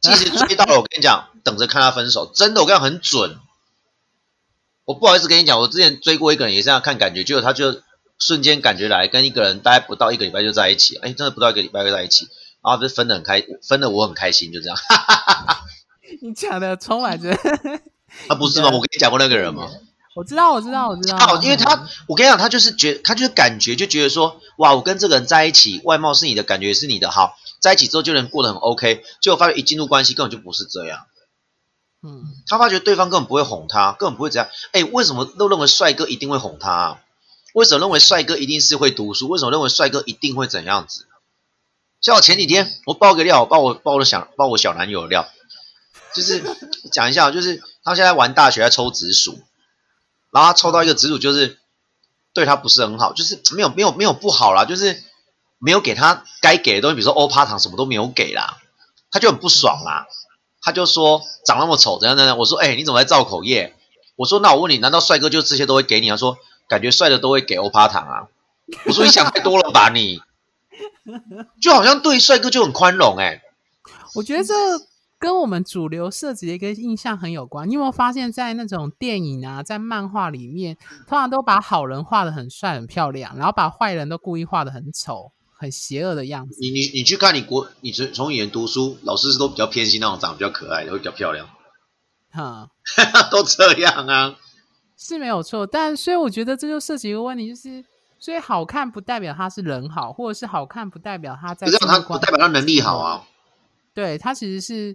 [0.00, 3.38] 即使追到了，我跟你讲，等着看他分手，真的，我跟你讲很准。
[4.86, 7.82] 我不好意思跟你讲，我之前追过一个人，也是这样看感觉，结果他就
[8.18, 12.28] 瞬间感觉来跟一个人待不到一个礼拜就在一起，哎，真的不到一个礼拜就在一起，
[12.62, 14.78] 然后就分的很开，分的我很开心，就这样。
[16.22, 17.30] 你讲的充满着，
[18.28, 18.68] 啊不是吗？
[18.68, 19.68] 我跟你讲过那个人吗？
[20.14, 21.16] 我知道，我知道，我知道。
[21.18, 31.00] 哦，因为他，我跟你讲，他就是觉，他就是感觉，就觉得说，哇，我跟这个人在一起，外貌是你的，感觉是你的，好，在一起之后就能过得很 OK，结果发现一进入关系根本就不是这样。
[32.46, 34.48] 他发觉对方根本不会哄他，根本不会这样。
[34.72, 37.00] 哎，为什么都认为帅哥一定会哄他？
[37.54, 39.28] 为什么认为帅哥一定是会读书？
[39.28, 41.06] 为什么认为帅哥一定会怎样子？
[42.00, 45.26] 像我前几天，我爆个料，爆我爆我的小爆我小男友的料，
[46.14, 46.42] 就是
[46.92, 49.40] 讲一下，就是他现在玩大学在抽直属，
[50.30, 51.58] 然后他抽到一个直属，就是
[52.34, 55.02] 对他不是很好，就是没有没有没有不好啦，就是
[55.58, 58.58] 没有给他该给的东西，比如说欧趴糖什么都没有给啦，
[59.10, 60.06] 他就很不爽啦。
[60.66, 63.76] 他就说长那么丑怎样怎样，我说哎你怎么在造口业？
[64.16, 66.08] 我说那我问你，难道帅哥就这些都会给你？
[66.10, 68.26] 他说感觉帅的都会给欧趴糖啊。
[68.84, 70.20] 我说你想太多了吧你，
[71.62, 73.42] 就好像对帅哥就很宽容哎。
[74.16, 74.54] 我觉得这
[75.20, 77.68] 跟我们主流设计的一个印象很有关。
[77.68, 80.76] 你有没有发现，在那种电影啊，在漫画里面，
[81.06, 85.30] 通常都把好人画的很帅很漂亮，然后把坏人都故意画的很丑。
[85.58, 86.58] 很邪恶的样子。
[86.60, 91.48] 你你你去看你国，你从从以前读书，老师是都比较偏心那种长得比较可爱的，会比较漂亮。
[92.30, 92.68] 哈，
[93.32, 94.36] 都这样啊，
[94.98, 95.66] 是没有错。
[95.66, 97.82] 但所以我觉得这就涉及一个问题，就是
[98.18, 101.66] 所以好看不代表他是人好，或者是好看不代表他在。
[101.66, 103.24] 这样他不代表他能力好啊。
[103.94, 104.94] 对他其实是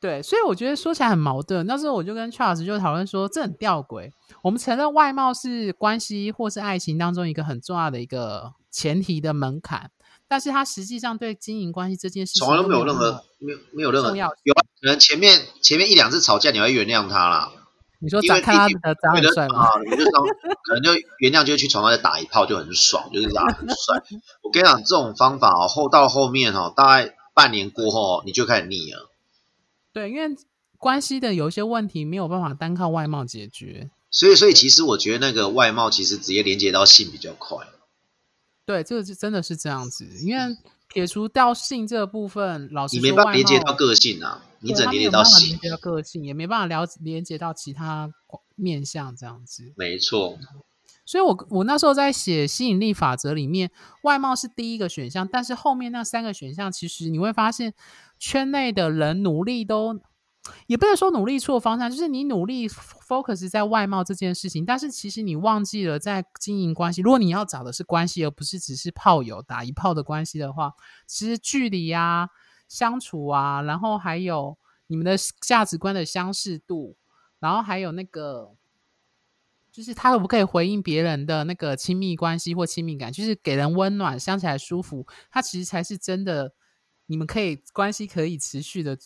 [0.00, 1.64] 对，所以我觉得说起来很矛盾。
[1.66, 4.10] 那时候我就跟 Charles 就讨论说，这很吊诡。
[4.42, 8.52] 我们承认外貌是关系或是爱情当中一个很重要的一个。
[8.70, 9.90] 前提的门槛，
[10.26, 17.52] 但是他实际上对经营关系这件事从来都没有任何没有没有任何有可能前面前面一两次吵架你会原谅他啦。
[18.00, 19.68] 你说长看他的长很帅吗？
[19.84, 24.00] 你就可能就原谅，就去床上再打一炮就很爽，就是打很帅。
[24.42, 29.10] 我跟你讲，这种方法哦，后到后面哦，大概半年过后你就开始腻了。
[29.92, 30.36] 对，因为
[30.76, 37.66] 关系的有一些问题没有办法单靠外貌解决，所以所以其实我觉得那个外貌其实直接连接到性比较快。
[38.68, 40.54] 对，这个是真的是这样子，因为
[40.88, 48.12] 撇除掉性这部分，老师你没办法连接到个性啊，你只连接到性，连接到个性，也没办法了连接到其他
[48.56, 49.72] 面相这样子。
[49.74, 50.38] 没错，
[51.06, 53.70] 所以我我那时候在写吸引力法则里面，
[54.02, 57.72] 外貌是第一个选项，但是后面那三个选项，其实你会发现
[58.18, 59.98] 圈内的人努力都。
[60.66, 67.00] 也不能说努力错方向，就是你努力 focus 在外貌这件事情，但是其实你忘记了在经营关系。
[67.00, 70.72] 如果你要找的是关系，而不是只是炮友打一炮的关系的话，
[71.06, 72.28] 其实距离啊、
[72.68, 76.96] 相处啊，然后还有你们的价值观的相似度，
[77.38, 78.54] 然后还有那个，
[79.70, 86.52] 就是他可不可以回应别人的那个亲密关系或亲密感，就是给人温暖、相起来舒服，它其实才是真的，
[87.06, 88.98] 你们可以关系可以持续的。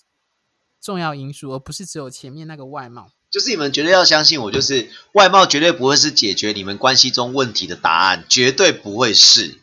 [0.83, 3.11] 重要因素，而不是只有前面那个外貌。
[3.31, 9.59] 就是你们绝对要相信我，就是外貌绝对不会是解决你们关系中问题的答案，绝对不会是。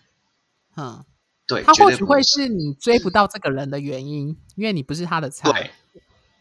[0.75, 1.03] 嗯，
[1.45, 5.71] 对，他或许会是是你追不到这个人的原因，因为你不是他的菜，对。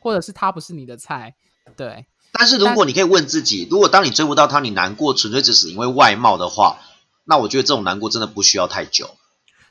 [0.00, 1.34] 或者是他不是你的菜，
[1.76, 2.06] 对。
[2.30, 6.78] 但是如果你可以问自己，如果当你追不到他，你难过纯粹只是因为外貌的话，
[7.24, 9.16] 那我觉得这种难过真的不需要太久。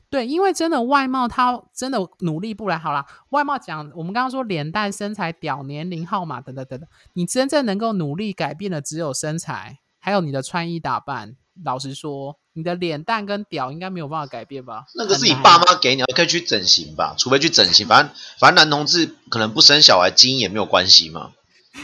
[0.09, 2.77] 对，因为真的外貌，他真的努力不来。
[2.77, 11.35] 好啦，外貌讲，我们刚刚说脸蛋、身材、屌、年龄、号码等等等等，你真正能够努力改变的只有身材，还有你的穿衣打扮。
[11.65, 14.85] 老实说，你的脸蛋跟屌应该没有办法改变吧？
[14.93, 17.87] 那个是你爸妈给你，可以去整形吧，除非去整形。
[17.87, 21.31] 反正反正男同志可能不生小孩，基因也没有关系嘛。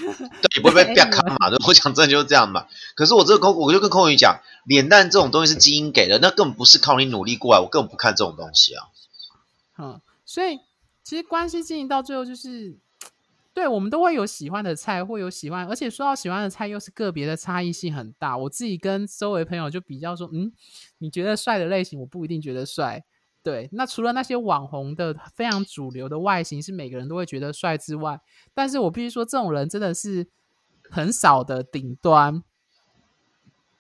[0.42, 1.50] 对，也不会被变卡嘛。
[1.68, 2.68] 我讲真的就是这样嘛。
[2.96, 7.62] 可是我这个空，我就跟空宇讲，脸蛋这种东西是基因给的，那根本不是靠你努力过来。
[7.62, 8.88] 我根本不看这种东西啊。
[9.78, 10.60] 嗯，所以
[11.04, 12.78] 其实关系经营到最后就是。
[13.56, 18.36] 对，我们都会有喜欢的菜，会有喜欢，而且说到喜欢的菜，又是个别的差异性很大。
[18.36, 20.52] 我自己跟周围朋友就比较说，嗯，
[20.98, 23.04] 你觉得帅的类型，我不一定觉得帅。
[23.44, 28.20] 对，那除了那些网红的非常主流的外形是每个人都会觉得帅之外，
[28.54, 30.28] 但是我必须说，这种人真的是
[30.90, 32.42] 很少的顶端。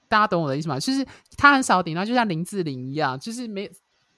[0.10, 0.80] 大家懂我的意思吗？
[0.80, 3.72] 就是他很少顶端，就像林志玲一样，就是没。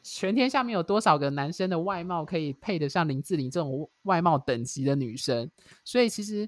[0.07, 5.49] 全天下面有多少个男生的外貌可以配得上林志玲这种外貌等级的女生？
[5.83, 6.47] 所以其实，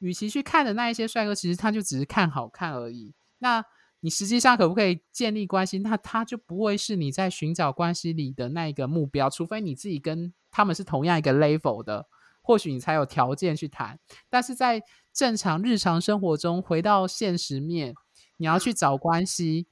[0.00, 3.14] 与其去看的那一些帅哥，其实他就只是看好看而已。
[3.38, 3.64] 那
[4.00, 5.78] 你实际上可不可以建立关系？
[5.78, 9.30] 那他就不会是你在寻找关系里的那一个目标。
[9.30, 12.06] 除非你自己跟他们是同样一个 level 的，
[12.42, 13.98] 或许你才有条件去谈。
[14.28, 14.82] 但是在
[15.12, 17.94] 正常日常生活中，回到现实面，
[18.38, 19.66] 你要去找关系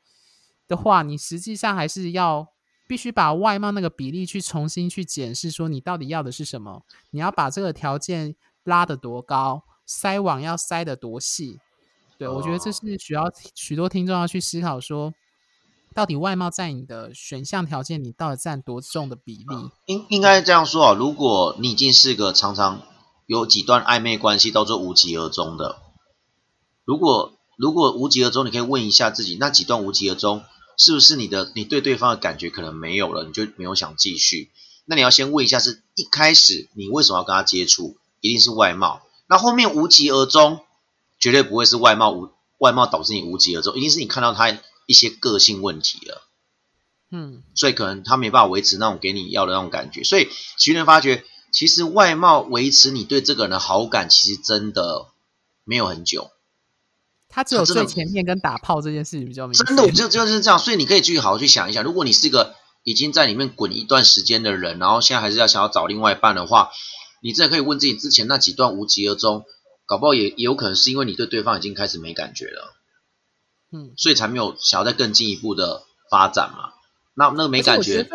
[0.66, 2.48] 的话，你实际上还是要。
[2.88, 6.86] 必须把外貌那个比例去重新去检视，说你到底要的是什么？
[7.10, 11.60] 你要把这个条件拉得多高，筛网要筛得多细？
[12.18, 15.14] 对我觉得这是需要许多听众要去思考，说
[15.94, 19.70] 到底外貌在你的选项条件里到底占多重的比例？
[19.86, 22.82] 应应该这样说啊，如果你已经是个常常
[23.26, 25.76] 有几段暧昧关系，到最后无疾而终的，
[26.84, 30.42] 如果如果无疾而终，你可以问一下自己，那几段无疾而终？
[30.76, 34.50] 是不是你的你对对方的感觉可能没有了，你就没有想继续？
[34.86, 37.96] 那你要先问一下，是一开始你为什么要跟他接触？
[38.20, 39.02] 一定是外貌。
[39.28, 40.60] 那后面无疾而终，
[41.18, 46.22] 绝对不会是外貌无外貌导致你无疾而终，一定是你看到他一些个性问题了。
[47.10, 50.04] 嗯，所以可能他没办法维持那种给你要的那种感觉。
[50.04, 50.28] 所以
[50.58, 55.06] 徐人发觉，其实外貌维持你对这个人的好感，其实真的
[55.64, 56.30] 没有很久。
[57.30, 59.64] 他只有最前面跟打炮这件事情比较明显。
[59.66, 66.70] 真的，我就就是这样，所以你可以继续好好去想一想，如果你是一个已经在里面滚一段时间的人，然后现在还是要想要找另外一半的话，
[67.22, 69.44] 你真的可以问自己，之前那几段无疾而终，
[69.88, 72.74] 搞不好也也有可能是因为你对对方已经开始没感觉了，
[73.72, 76.74] 嗯，所以才没有想要再更进一步的发展嘛。
[77.14, 78.06] 那那个没感觉，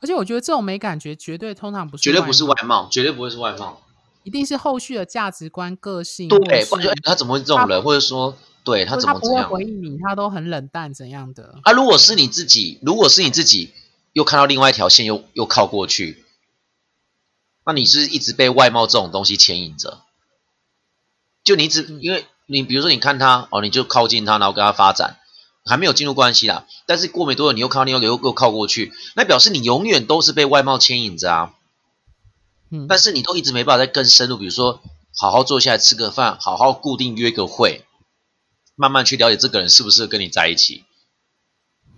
[0.00, 3.80] 而且我觉得这种没感觉绝对通常不是，绝对不是外貌，绝对不会是外貌。
[4.24, 6.28] 一定是后续的价值观、个性。
[6.28, 9.48] 对，不然就他怎么会这种人，或者说，对他怎么怎样？
[9.48, 11.60] 回应你，他都很冷淡，怎样的？
[11.62, 13.72] 啊，如果是你自己，如果是你自己，
[14.12, 16.24] 又看到另外一条线，又又靠过去，
[17.64, 20.02] 那你是一直被外貌这种东西牵引着。
[21.48, 25.18] 就你只因为你，比如说你看他哦，你就靠近他，然后跟他发展，
[25.64, 26.66] 还没有进入关系啦。
[26.84, 31.54] 但是过没多久，你又看到另外一个，又又靠过去，那表示你永远都是被外貌牵引着啊。
[32.70, 34.82] 嗯但是你都一直没办法再更深入，比如说
[35.16, 37.86] 好好坐下来吃个饭，好好固定约个会，
[38.76, 40.84] 慢慢去了解这个人是不适合跟你在一起。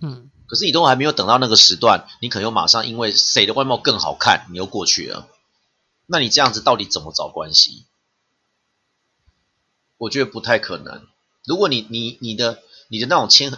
[0.01, 5.27] 嗯，可是你都还没有等到那个时段，你可能又马上因为谁的外貌更好看，你又过去了。
[6.07, 7.85] 那你这样子到底怎么找关系？
[10.01, 11.03] 我觉得不太可能。
[11.45, 13.51] 如果你你你的你的那种牵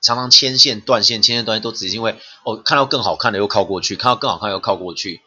[0.00, 5.20] 常常牵线断线，牵线断线都只是因为哦看到更好看的又靠过去，看到更好看又靠过去。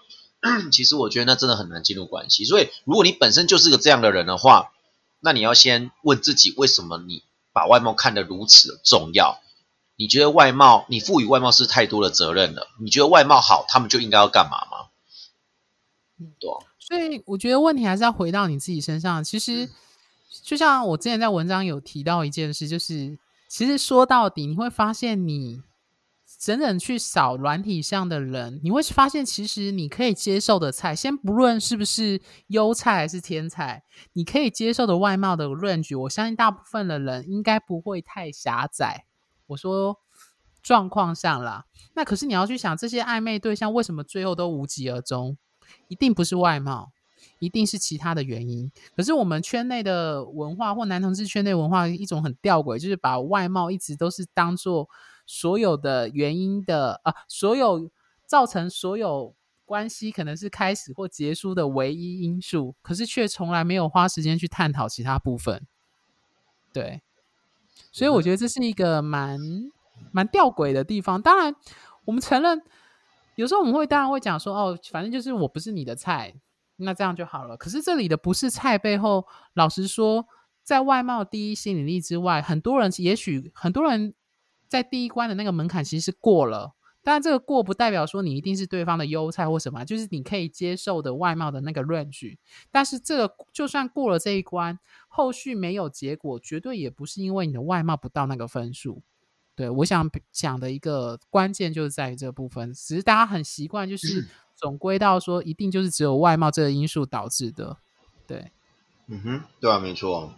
[0.72, 4.72] 其实我觉得那真的很难进入关系，所以如果你本身就是个这样的人的话，
[5.20, 7.22] 那你要先问自己，为什么你
[7.54, 9.40] 把外貌看得如此的重要？
[9.96, 12.68] 你觉得外貌，你赋予外貌是太多的责任了？
[12.82, 14.90] 你觉得外貌好，他们就应该要干嘛吗？
[16.20, 16.50] 嗯，对。
[16.80, 19.24] 所以我觉得问题还是要回到你自己身上。
[19.24, 19.70] 其实，
[20.46, 23.18] 就像我之前在文章有提到一件事，就是
[23.50, 25.62] 其实说到底，你会发现你。
[26.38, 33.84] 整整去扫软体上的人，你会发现，其实你可以接受的菜，先不论是不是优菜还是天菜，
[34.14, 39.06] 你可以接受的外貌的 range，我相信大部分的人应该不会太狭窄。
[39.48, 39.98] 我说
[40.62, 45.38] 状况上啦，那可是你要去想，这些暧昧对象为什么最后都无疾而终？
[45.88, 46.92] 一定不是外貌，
[47.40, 48.72] 一定是其他的原因。
[48.96, 54.90] 可是我们圈内的文化或男同志圈内文化一种很吊诡，就是把外貌一直都是当做
[55.26, 57.90] 所有的原因的啊，所有
[58.26, 59.34] 造成所有
[59.66, 65.66] 关系可能是开始或结束的唯一因素，可是却从来没有花时间去探讨其他部分。
[66.72, 67.02] 对，
[67.92, 69.40] 所以我觉得这是一个蛮
[70.12, 71.22] 蛮吊诡的地方。
[71.22, 71.56] 当然，
[72.06, 72.62] 我们承认。
[73.38, 76.34] 有时候我们会当然会讲说哦，反正就是我不是你的菜，
[76.78, 77.58] 那这样就好了。
[77.58, 80.26] 可是这里的不是菜背后，老实说，
[80.64, 84.14] 在外貌第一吸引力之外，很多人也许很多人
[84.68, 86.76] 在第一关的那个门槛其实是过了。
[87.04, 92.36] 当然，这个过不代表说你一定是对方的优菜或什么，就是你可以接受的外貌的那个 range。
[92.72, 99.04] 但是这个就算过了这一关，后续没有结果，绝对也不是因为你的外貌不到那个分数。
[99.54, 104.28] 对，我想讲的一个关键就是在于这部分，只是大家很习惯，就是
[104.66, 107.78] 总归到说，一定就是只有外貌这个因素导致的。
[108.26, 108.52] 对，
[109.06, 110.34] 嗯哼，对啊，没错。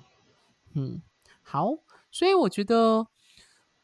[0.74, 1.02] 嗯，
[1.42, 1.70] 好，
[2.12, 3.08] 所以我觉得，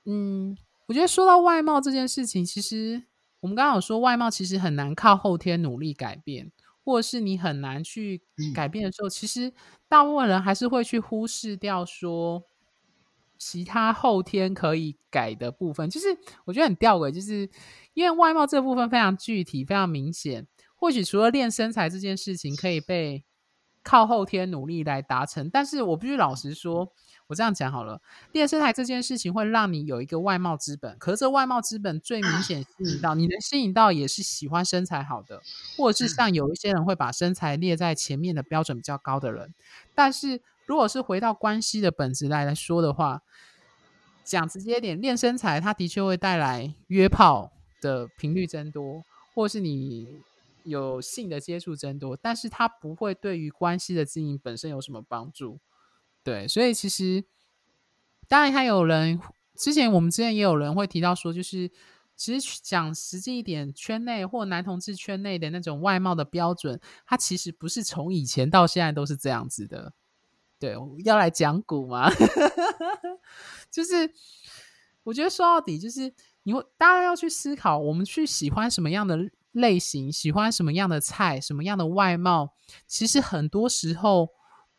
[0.03, 3.03] 嗯，我觉得说到外貌这件事情，其实
[3.39, 6.51] 我们刚刚有说，外貌其实很难靠后天努力改变，
[6.83, 8.21] 或者是你很难去
[8.53, 9.53] 改变的时候，其实
[9.87, 12.43] 大部分人还是会去忽视掉说。
[13.43, 16.07] 其他后天可以改的部分，就是
[16.45, 17.49] 我觉得很吊诡，就是
[17.93, 20.47] 因为外貌这部分非常具体、非常明显。
[20.75, 23.25] 或许除了练身材这件事情可以被
[23.83, 26.93] 靠后天努力来达成，但是我必须老实说，
[27.27, 35.41] 我这样讲好了，练身材这件事情会让你有一个外貌资本，可是这外貌资本最明显吸引到你能吸引到也是喜欢身材好的，
[35.77, 39.53] 或者是像有一些人会把身材列在前面的标准比较高的人，
[39.93, 40.41] 但是。
[40.65, 43.21] 如果是回到关系的本质来来说的话，
[44.23, 47.51] 讲直接点，练身材，它的确会带来约炮
[47.81, 49.03] 的频率增多，
[49.33, 50.21] 或是你
[50.63, 55.59] 有性的接触增多，但是它不会对于关系的经营本身有什么帮助。
[56.23, 57.25] 对，所以其实
[58.29, 59.19] 当然还有人，
[59.57, 61.69] 之前我们之前也有人会提到说，就是
[62.15, 69.91] 其实讲实际一点，圈内或男同志圈内的那种外貌的标准，它其实不是从以前到现在都是这样子的。
[70.63, 72.09] 对，要来讲古吗？
[73.69, 74.09] 就是
[75.03, 82.53] 我觉得说到底，就是你会大家要去思考，我们去喜欢什么样的类型，喜欢什么样的菜，什么样的外貌，
[82.87, 84.29] 其实很多时候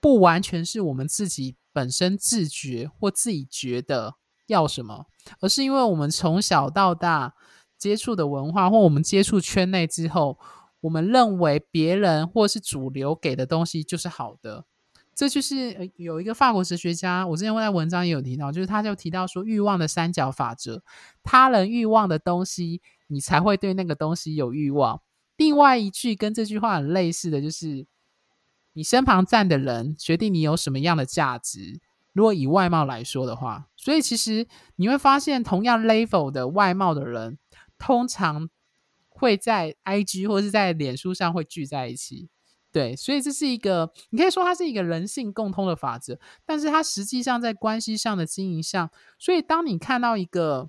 [0.01, 4.14] 不完全是我们自己本身自觉或自己觉得
[4.47, 5.05] 要什么，
[5.41, 7.35] 而是因为我们从小到大
[7.76, 10.39] 接触的文化，或我们接触圈内之后，
[10.80, 14.64] 我们认为别人或是主流给的东西就是好的。
[15.14, 20.82] 这就是有一个法国哲学家，我之前在文章也有提到，就是他就提到说欲望的三角法则，
[21.22, 25.00] 他人欲望的东西，你才会对那个东西有欲望。
[25.36, 27.86] 另外一句跟这句话很类似的就是，
[28.72, 31.80] 你身旁站的人决定你有什么样的价值。
[32.12, 34.46] 如果以外貌来说的话，所以其实
[34.76, 37.38] 你会发现，同样 level 的外貌的人，
[37.76, 38.48] 通常
[39.08, 42.28] 会在 IG 或是在脸书上会聚在一起。
[42.75, 50.68] 对，所以这是一个，你可以说它是一个人性共通的法则，但是它实际上在关系上的经营上，所以当你看到一个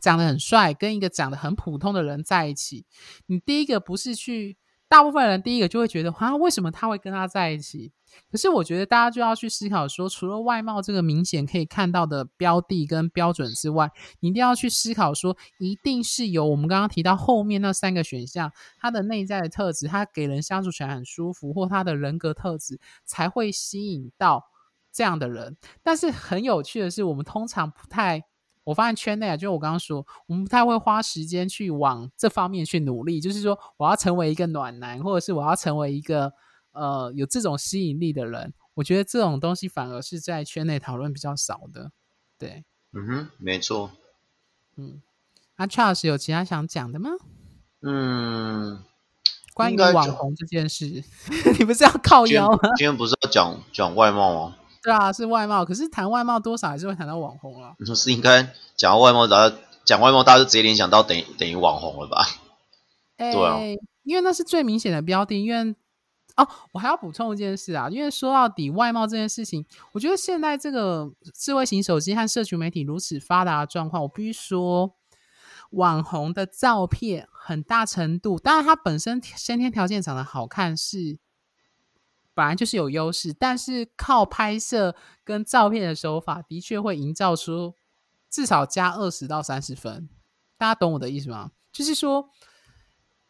[0.00, 2.86] 长得很帅跟一个长得很普通的人在一起，
[3.26, 4.56] 你第一个不是去，
[4.86, 7.90] 大部分人第一个就会觉得，啊，为什么他会跟他在一起？
[8.30, 13.90] 可是我觉得大家就要去思考说，除了外貌这个明显可以看到的标的跟标准之外，
[14.20, 24.44] 你一定要去思考说，一定是有我们刚刚提到后面那三个选项，他的内在的特质，他给人相处起来很舒服，或他的人格特质才会吸引到
[24.92, 25.56] 这样的人。
[25.82, 28.24] 但是很有趣的是，我们通常不太，
[28.64, 36.32] 我发现圈内啊，就我刚刚说，我们不太会花时间去往这方面去努力，就是说我要成为一个暖男，或者是我要成为一个。
[36.78, 41.90] 呃，有这种吸引力的人，我觉得这种东西反而是在圈内讨论比较少的。
[42.38, 43.90] 对，嗯哼，没错。
[44.76, 45.02] 嗯，
[45.56, 47.10] 阿 Charles 有其他想讲的吗？
[47.82, 48.84] 嗯，
[49.54, 51.02] 关于网红这件事，
[51.58, 52.58] 你不是要靠腰吗？
[52.76, 54.56] 今天不是要讲讲外貌吗？
[54.80, 55.64] 对啊，是外貌。
[55.64, 57.74] 可是谈外貌多少还是会谈到网红啊。
[57.80, 62.24] 你说是应该讲外貌，然后讲外貌，大家就直接联想到等于等于网红了吧？
[63.16, 63.58] 对啊，
[64.04, 65.74] 因为那是最明显的标的，因为。
[66.38, 74.94] 哦，我还要补充一件事啊，因为说到底，外貌这件事情，我觉得现在这个智慧型手机和社群媒体如此发达的状况，我必须说，
[75.70, 81.18] 网红的照片很大程度，当然他本身先天条件长得好看是
[82.34, 87.74] 本来就是有优势，但是靠拍摄跟照片的手法，的确会营造出
[88.30, 90.08] 至少加二十到三十分。
[90.56, 91.50] 大家懂我的意思吗？
[91.72, 92.30] 就是说。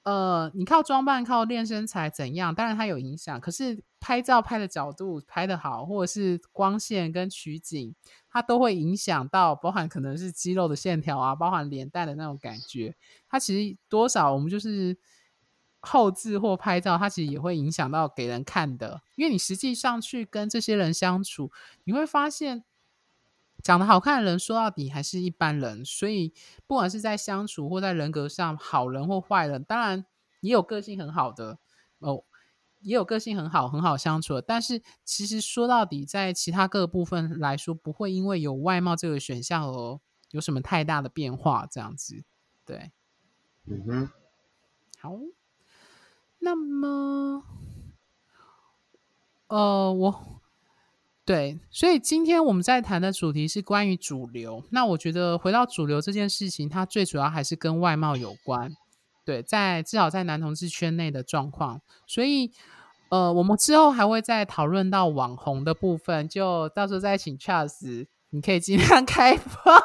[0.08, 2.54] 呃，你靠装扮、靠练身材怎样？
[2.54, 3.38] 当然它有影响。
[3.38, 7.94] 可是拍照拍的角度拍的好，或者是光线跟取景，
[8.30, 12.96] 它都会影响到，包含可能是肌肉的线条啊，包含脸蛋的那种感觉。
[13.28, 14.96] 它其实多少我们就是
[15.80, 19.02] 后置或拍照，它其实也会影响到给人看的。
[19.14, 21.52] 因为你实际上去跟这些人相处，
[21.84, 22.64] 你会发现。
[23.62, 26.32] 长得好看的人，说到底还是一般人，所以
[26.66, 30.06] 不管是在相处或在人格上，好人或坏人，当然
[30.40, 31.58] 也有个性很好的
[31.98, 32.24] 哦，
[32.80, 34.42] 也有个性很好、很好相处的。
[34.42, 40.00] 但是其实说到底，在其他各个部分来说，不会因为有外貌这个选项而
[40.30, 41.66] 有什么太大的变化。
[41.70, 42.22] 这样子，
[42.64, 42.92] 对，
[43.66, 44.10] 嗯哼，
[45.00, 45.18] 好，
[46.38, 47.42] 那么，
[49.48, 50.37] 呃，我。
[51.28, 54.64] 对，所以今天我们在谈的主题是关于主流。
[54.70, 58.72] 那我觉得回到主流这件事情，它最主要还是跟外貌有关。
[59.26, 61.82] 对，在至少在男同志圈内的状况。
[62.06, 62.50] 所以，
[63.10, 69.78] 呃，我们之后还会再讨论到网红的部分，就到时候再请 Charles，你可以尽量 开放。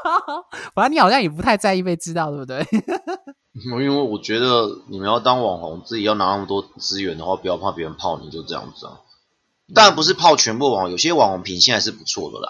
[0.74, 2.66] 反正你好像也不太在意被知道，对不对？
[3.52, 9.02] 因为我觉得你们要当网红，自己要拿那么多资源的话，不要怕别人泡你，就这样子啊。
[9.74, 12.50] 当然不是泡全部网红，有些网红品性还是不错的啦。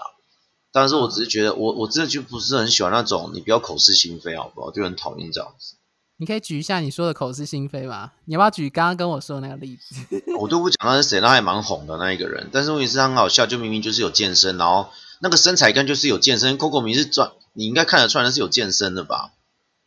[0.72, 4.70] 但是我只是觉得，我我真的就不是很喜欢那种你不要口是心非，好不好？
[4.70, 5.76] 就很讨厌这样子。
[6.16, 8.12] 你可以举一下你说的口是心非吧？
[8.24, 9.94] 你要不要举刚刚跟我说的那个例子？
[10.38, 12.48] 我都不讲他是谁，他还蛮红的那一个人。
[12.52, 14.88] 但是问题是他很好笑，就明明就是有健身，然后
[15.20, 16.58] 那个身材跟就是有健身。
[16.58, 19.32] Coco 明是赚，你应该看得出来那是有健身的吧？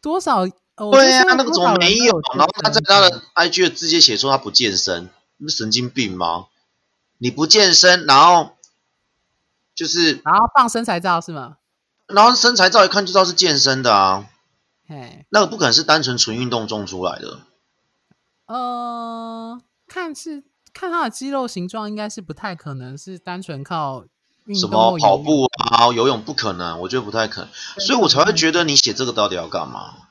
[0.01, 0.45] 多少？
[0.45, 2.21] 对呀，那个怎么没有？
[2.37, 6.45] 然后他在他的 IG 的直接写说他不健身，你是神经病吗？
[7.17, 8.51] 你不健身，然后
[9.75, 11.57] 就是然后放身材照是吗？
[12.07, 14.25] 然后身材照一看就知道是健身的啊，
[14.87, 17.39] 嘿，那个不可能是单纯纯运动种出来的。
[18.45, 20.43] 呃，看是
[20.73, 24.05] 看他的肌肉形状，应该是不太可能是单纯靠
[24.57, 27.49] 什么跑步啊、游泳不可能，我觉得不太可能，
[27.85, 30.06] 所以我才会觉得你写这个到底要干嘛？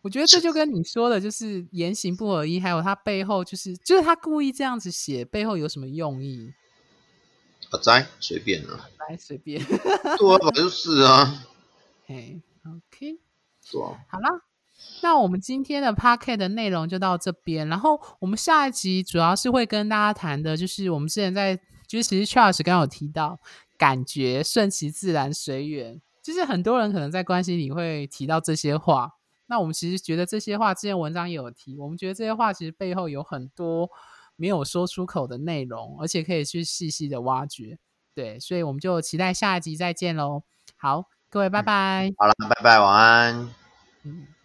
[0.00, 6.52] 我觉得这就跟你说的，就是言行不合一，还有他背后就是，就是他故意这样子写，背后有什么用意？
[7.70, 11.44] 啊，摘随便啊，来随便，对啊，就是啊。
[12.06, 13.18] 嘿，OK，
[13.62, 13.98] 是啊。
[14.08, 14.30] 好啦，
[15.02, 23.38] 那我们今天的 p a r k e t 的内容就到这边，然后我们下一集主要是会跟大家谈的，就是我们之前在，就是其实 Charles 刚刚有提到，
[23.76, 29.17] 感觉顺其自然，随缘，就是很多人可能在关系里会提到这些话。
[29.48, 33.90] 那我们其实觉得这些话，之前文章也有提，我们觉得这些话其实背后有很多
[34.36, 37.78] 没有说出口的内容，而且可以去细细的挖掘。
[38.14, 40.42] 对，所以我们就期待下一集再见喽。
[40.76, 42.12] 好，各位拜拜。
[42.18, 43.50] 好了，拜拜，晚安。
[44.04, 44.37] 嗯。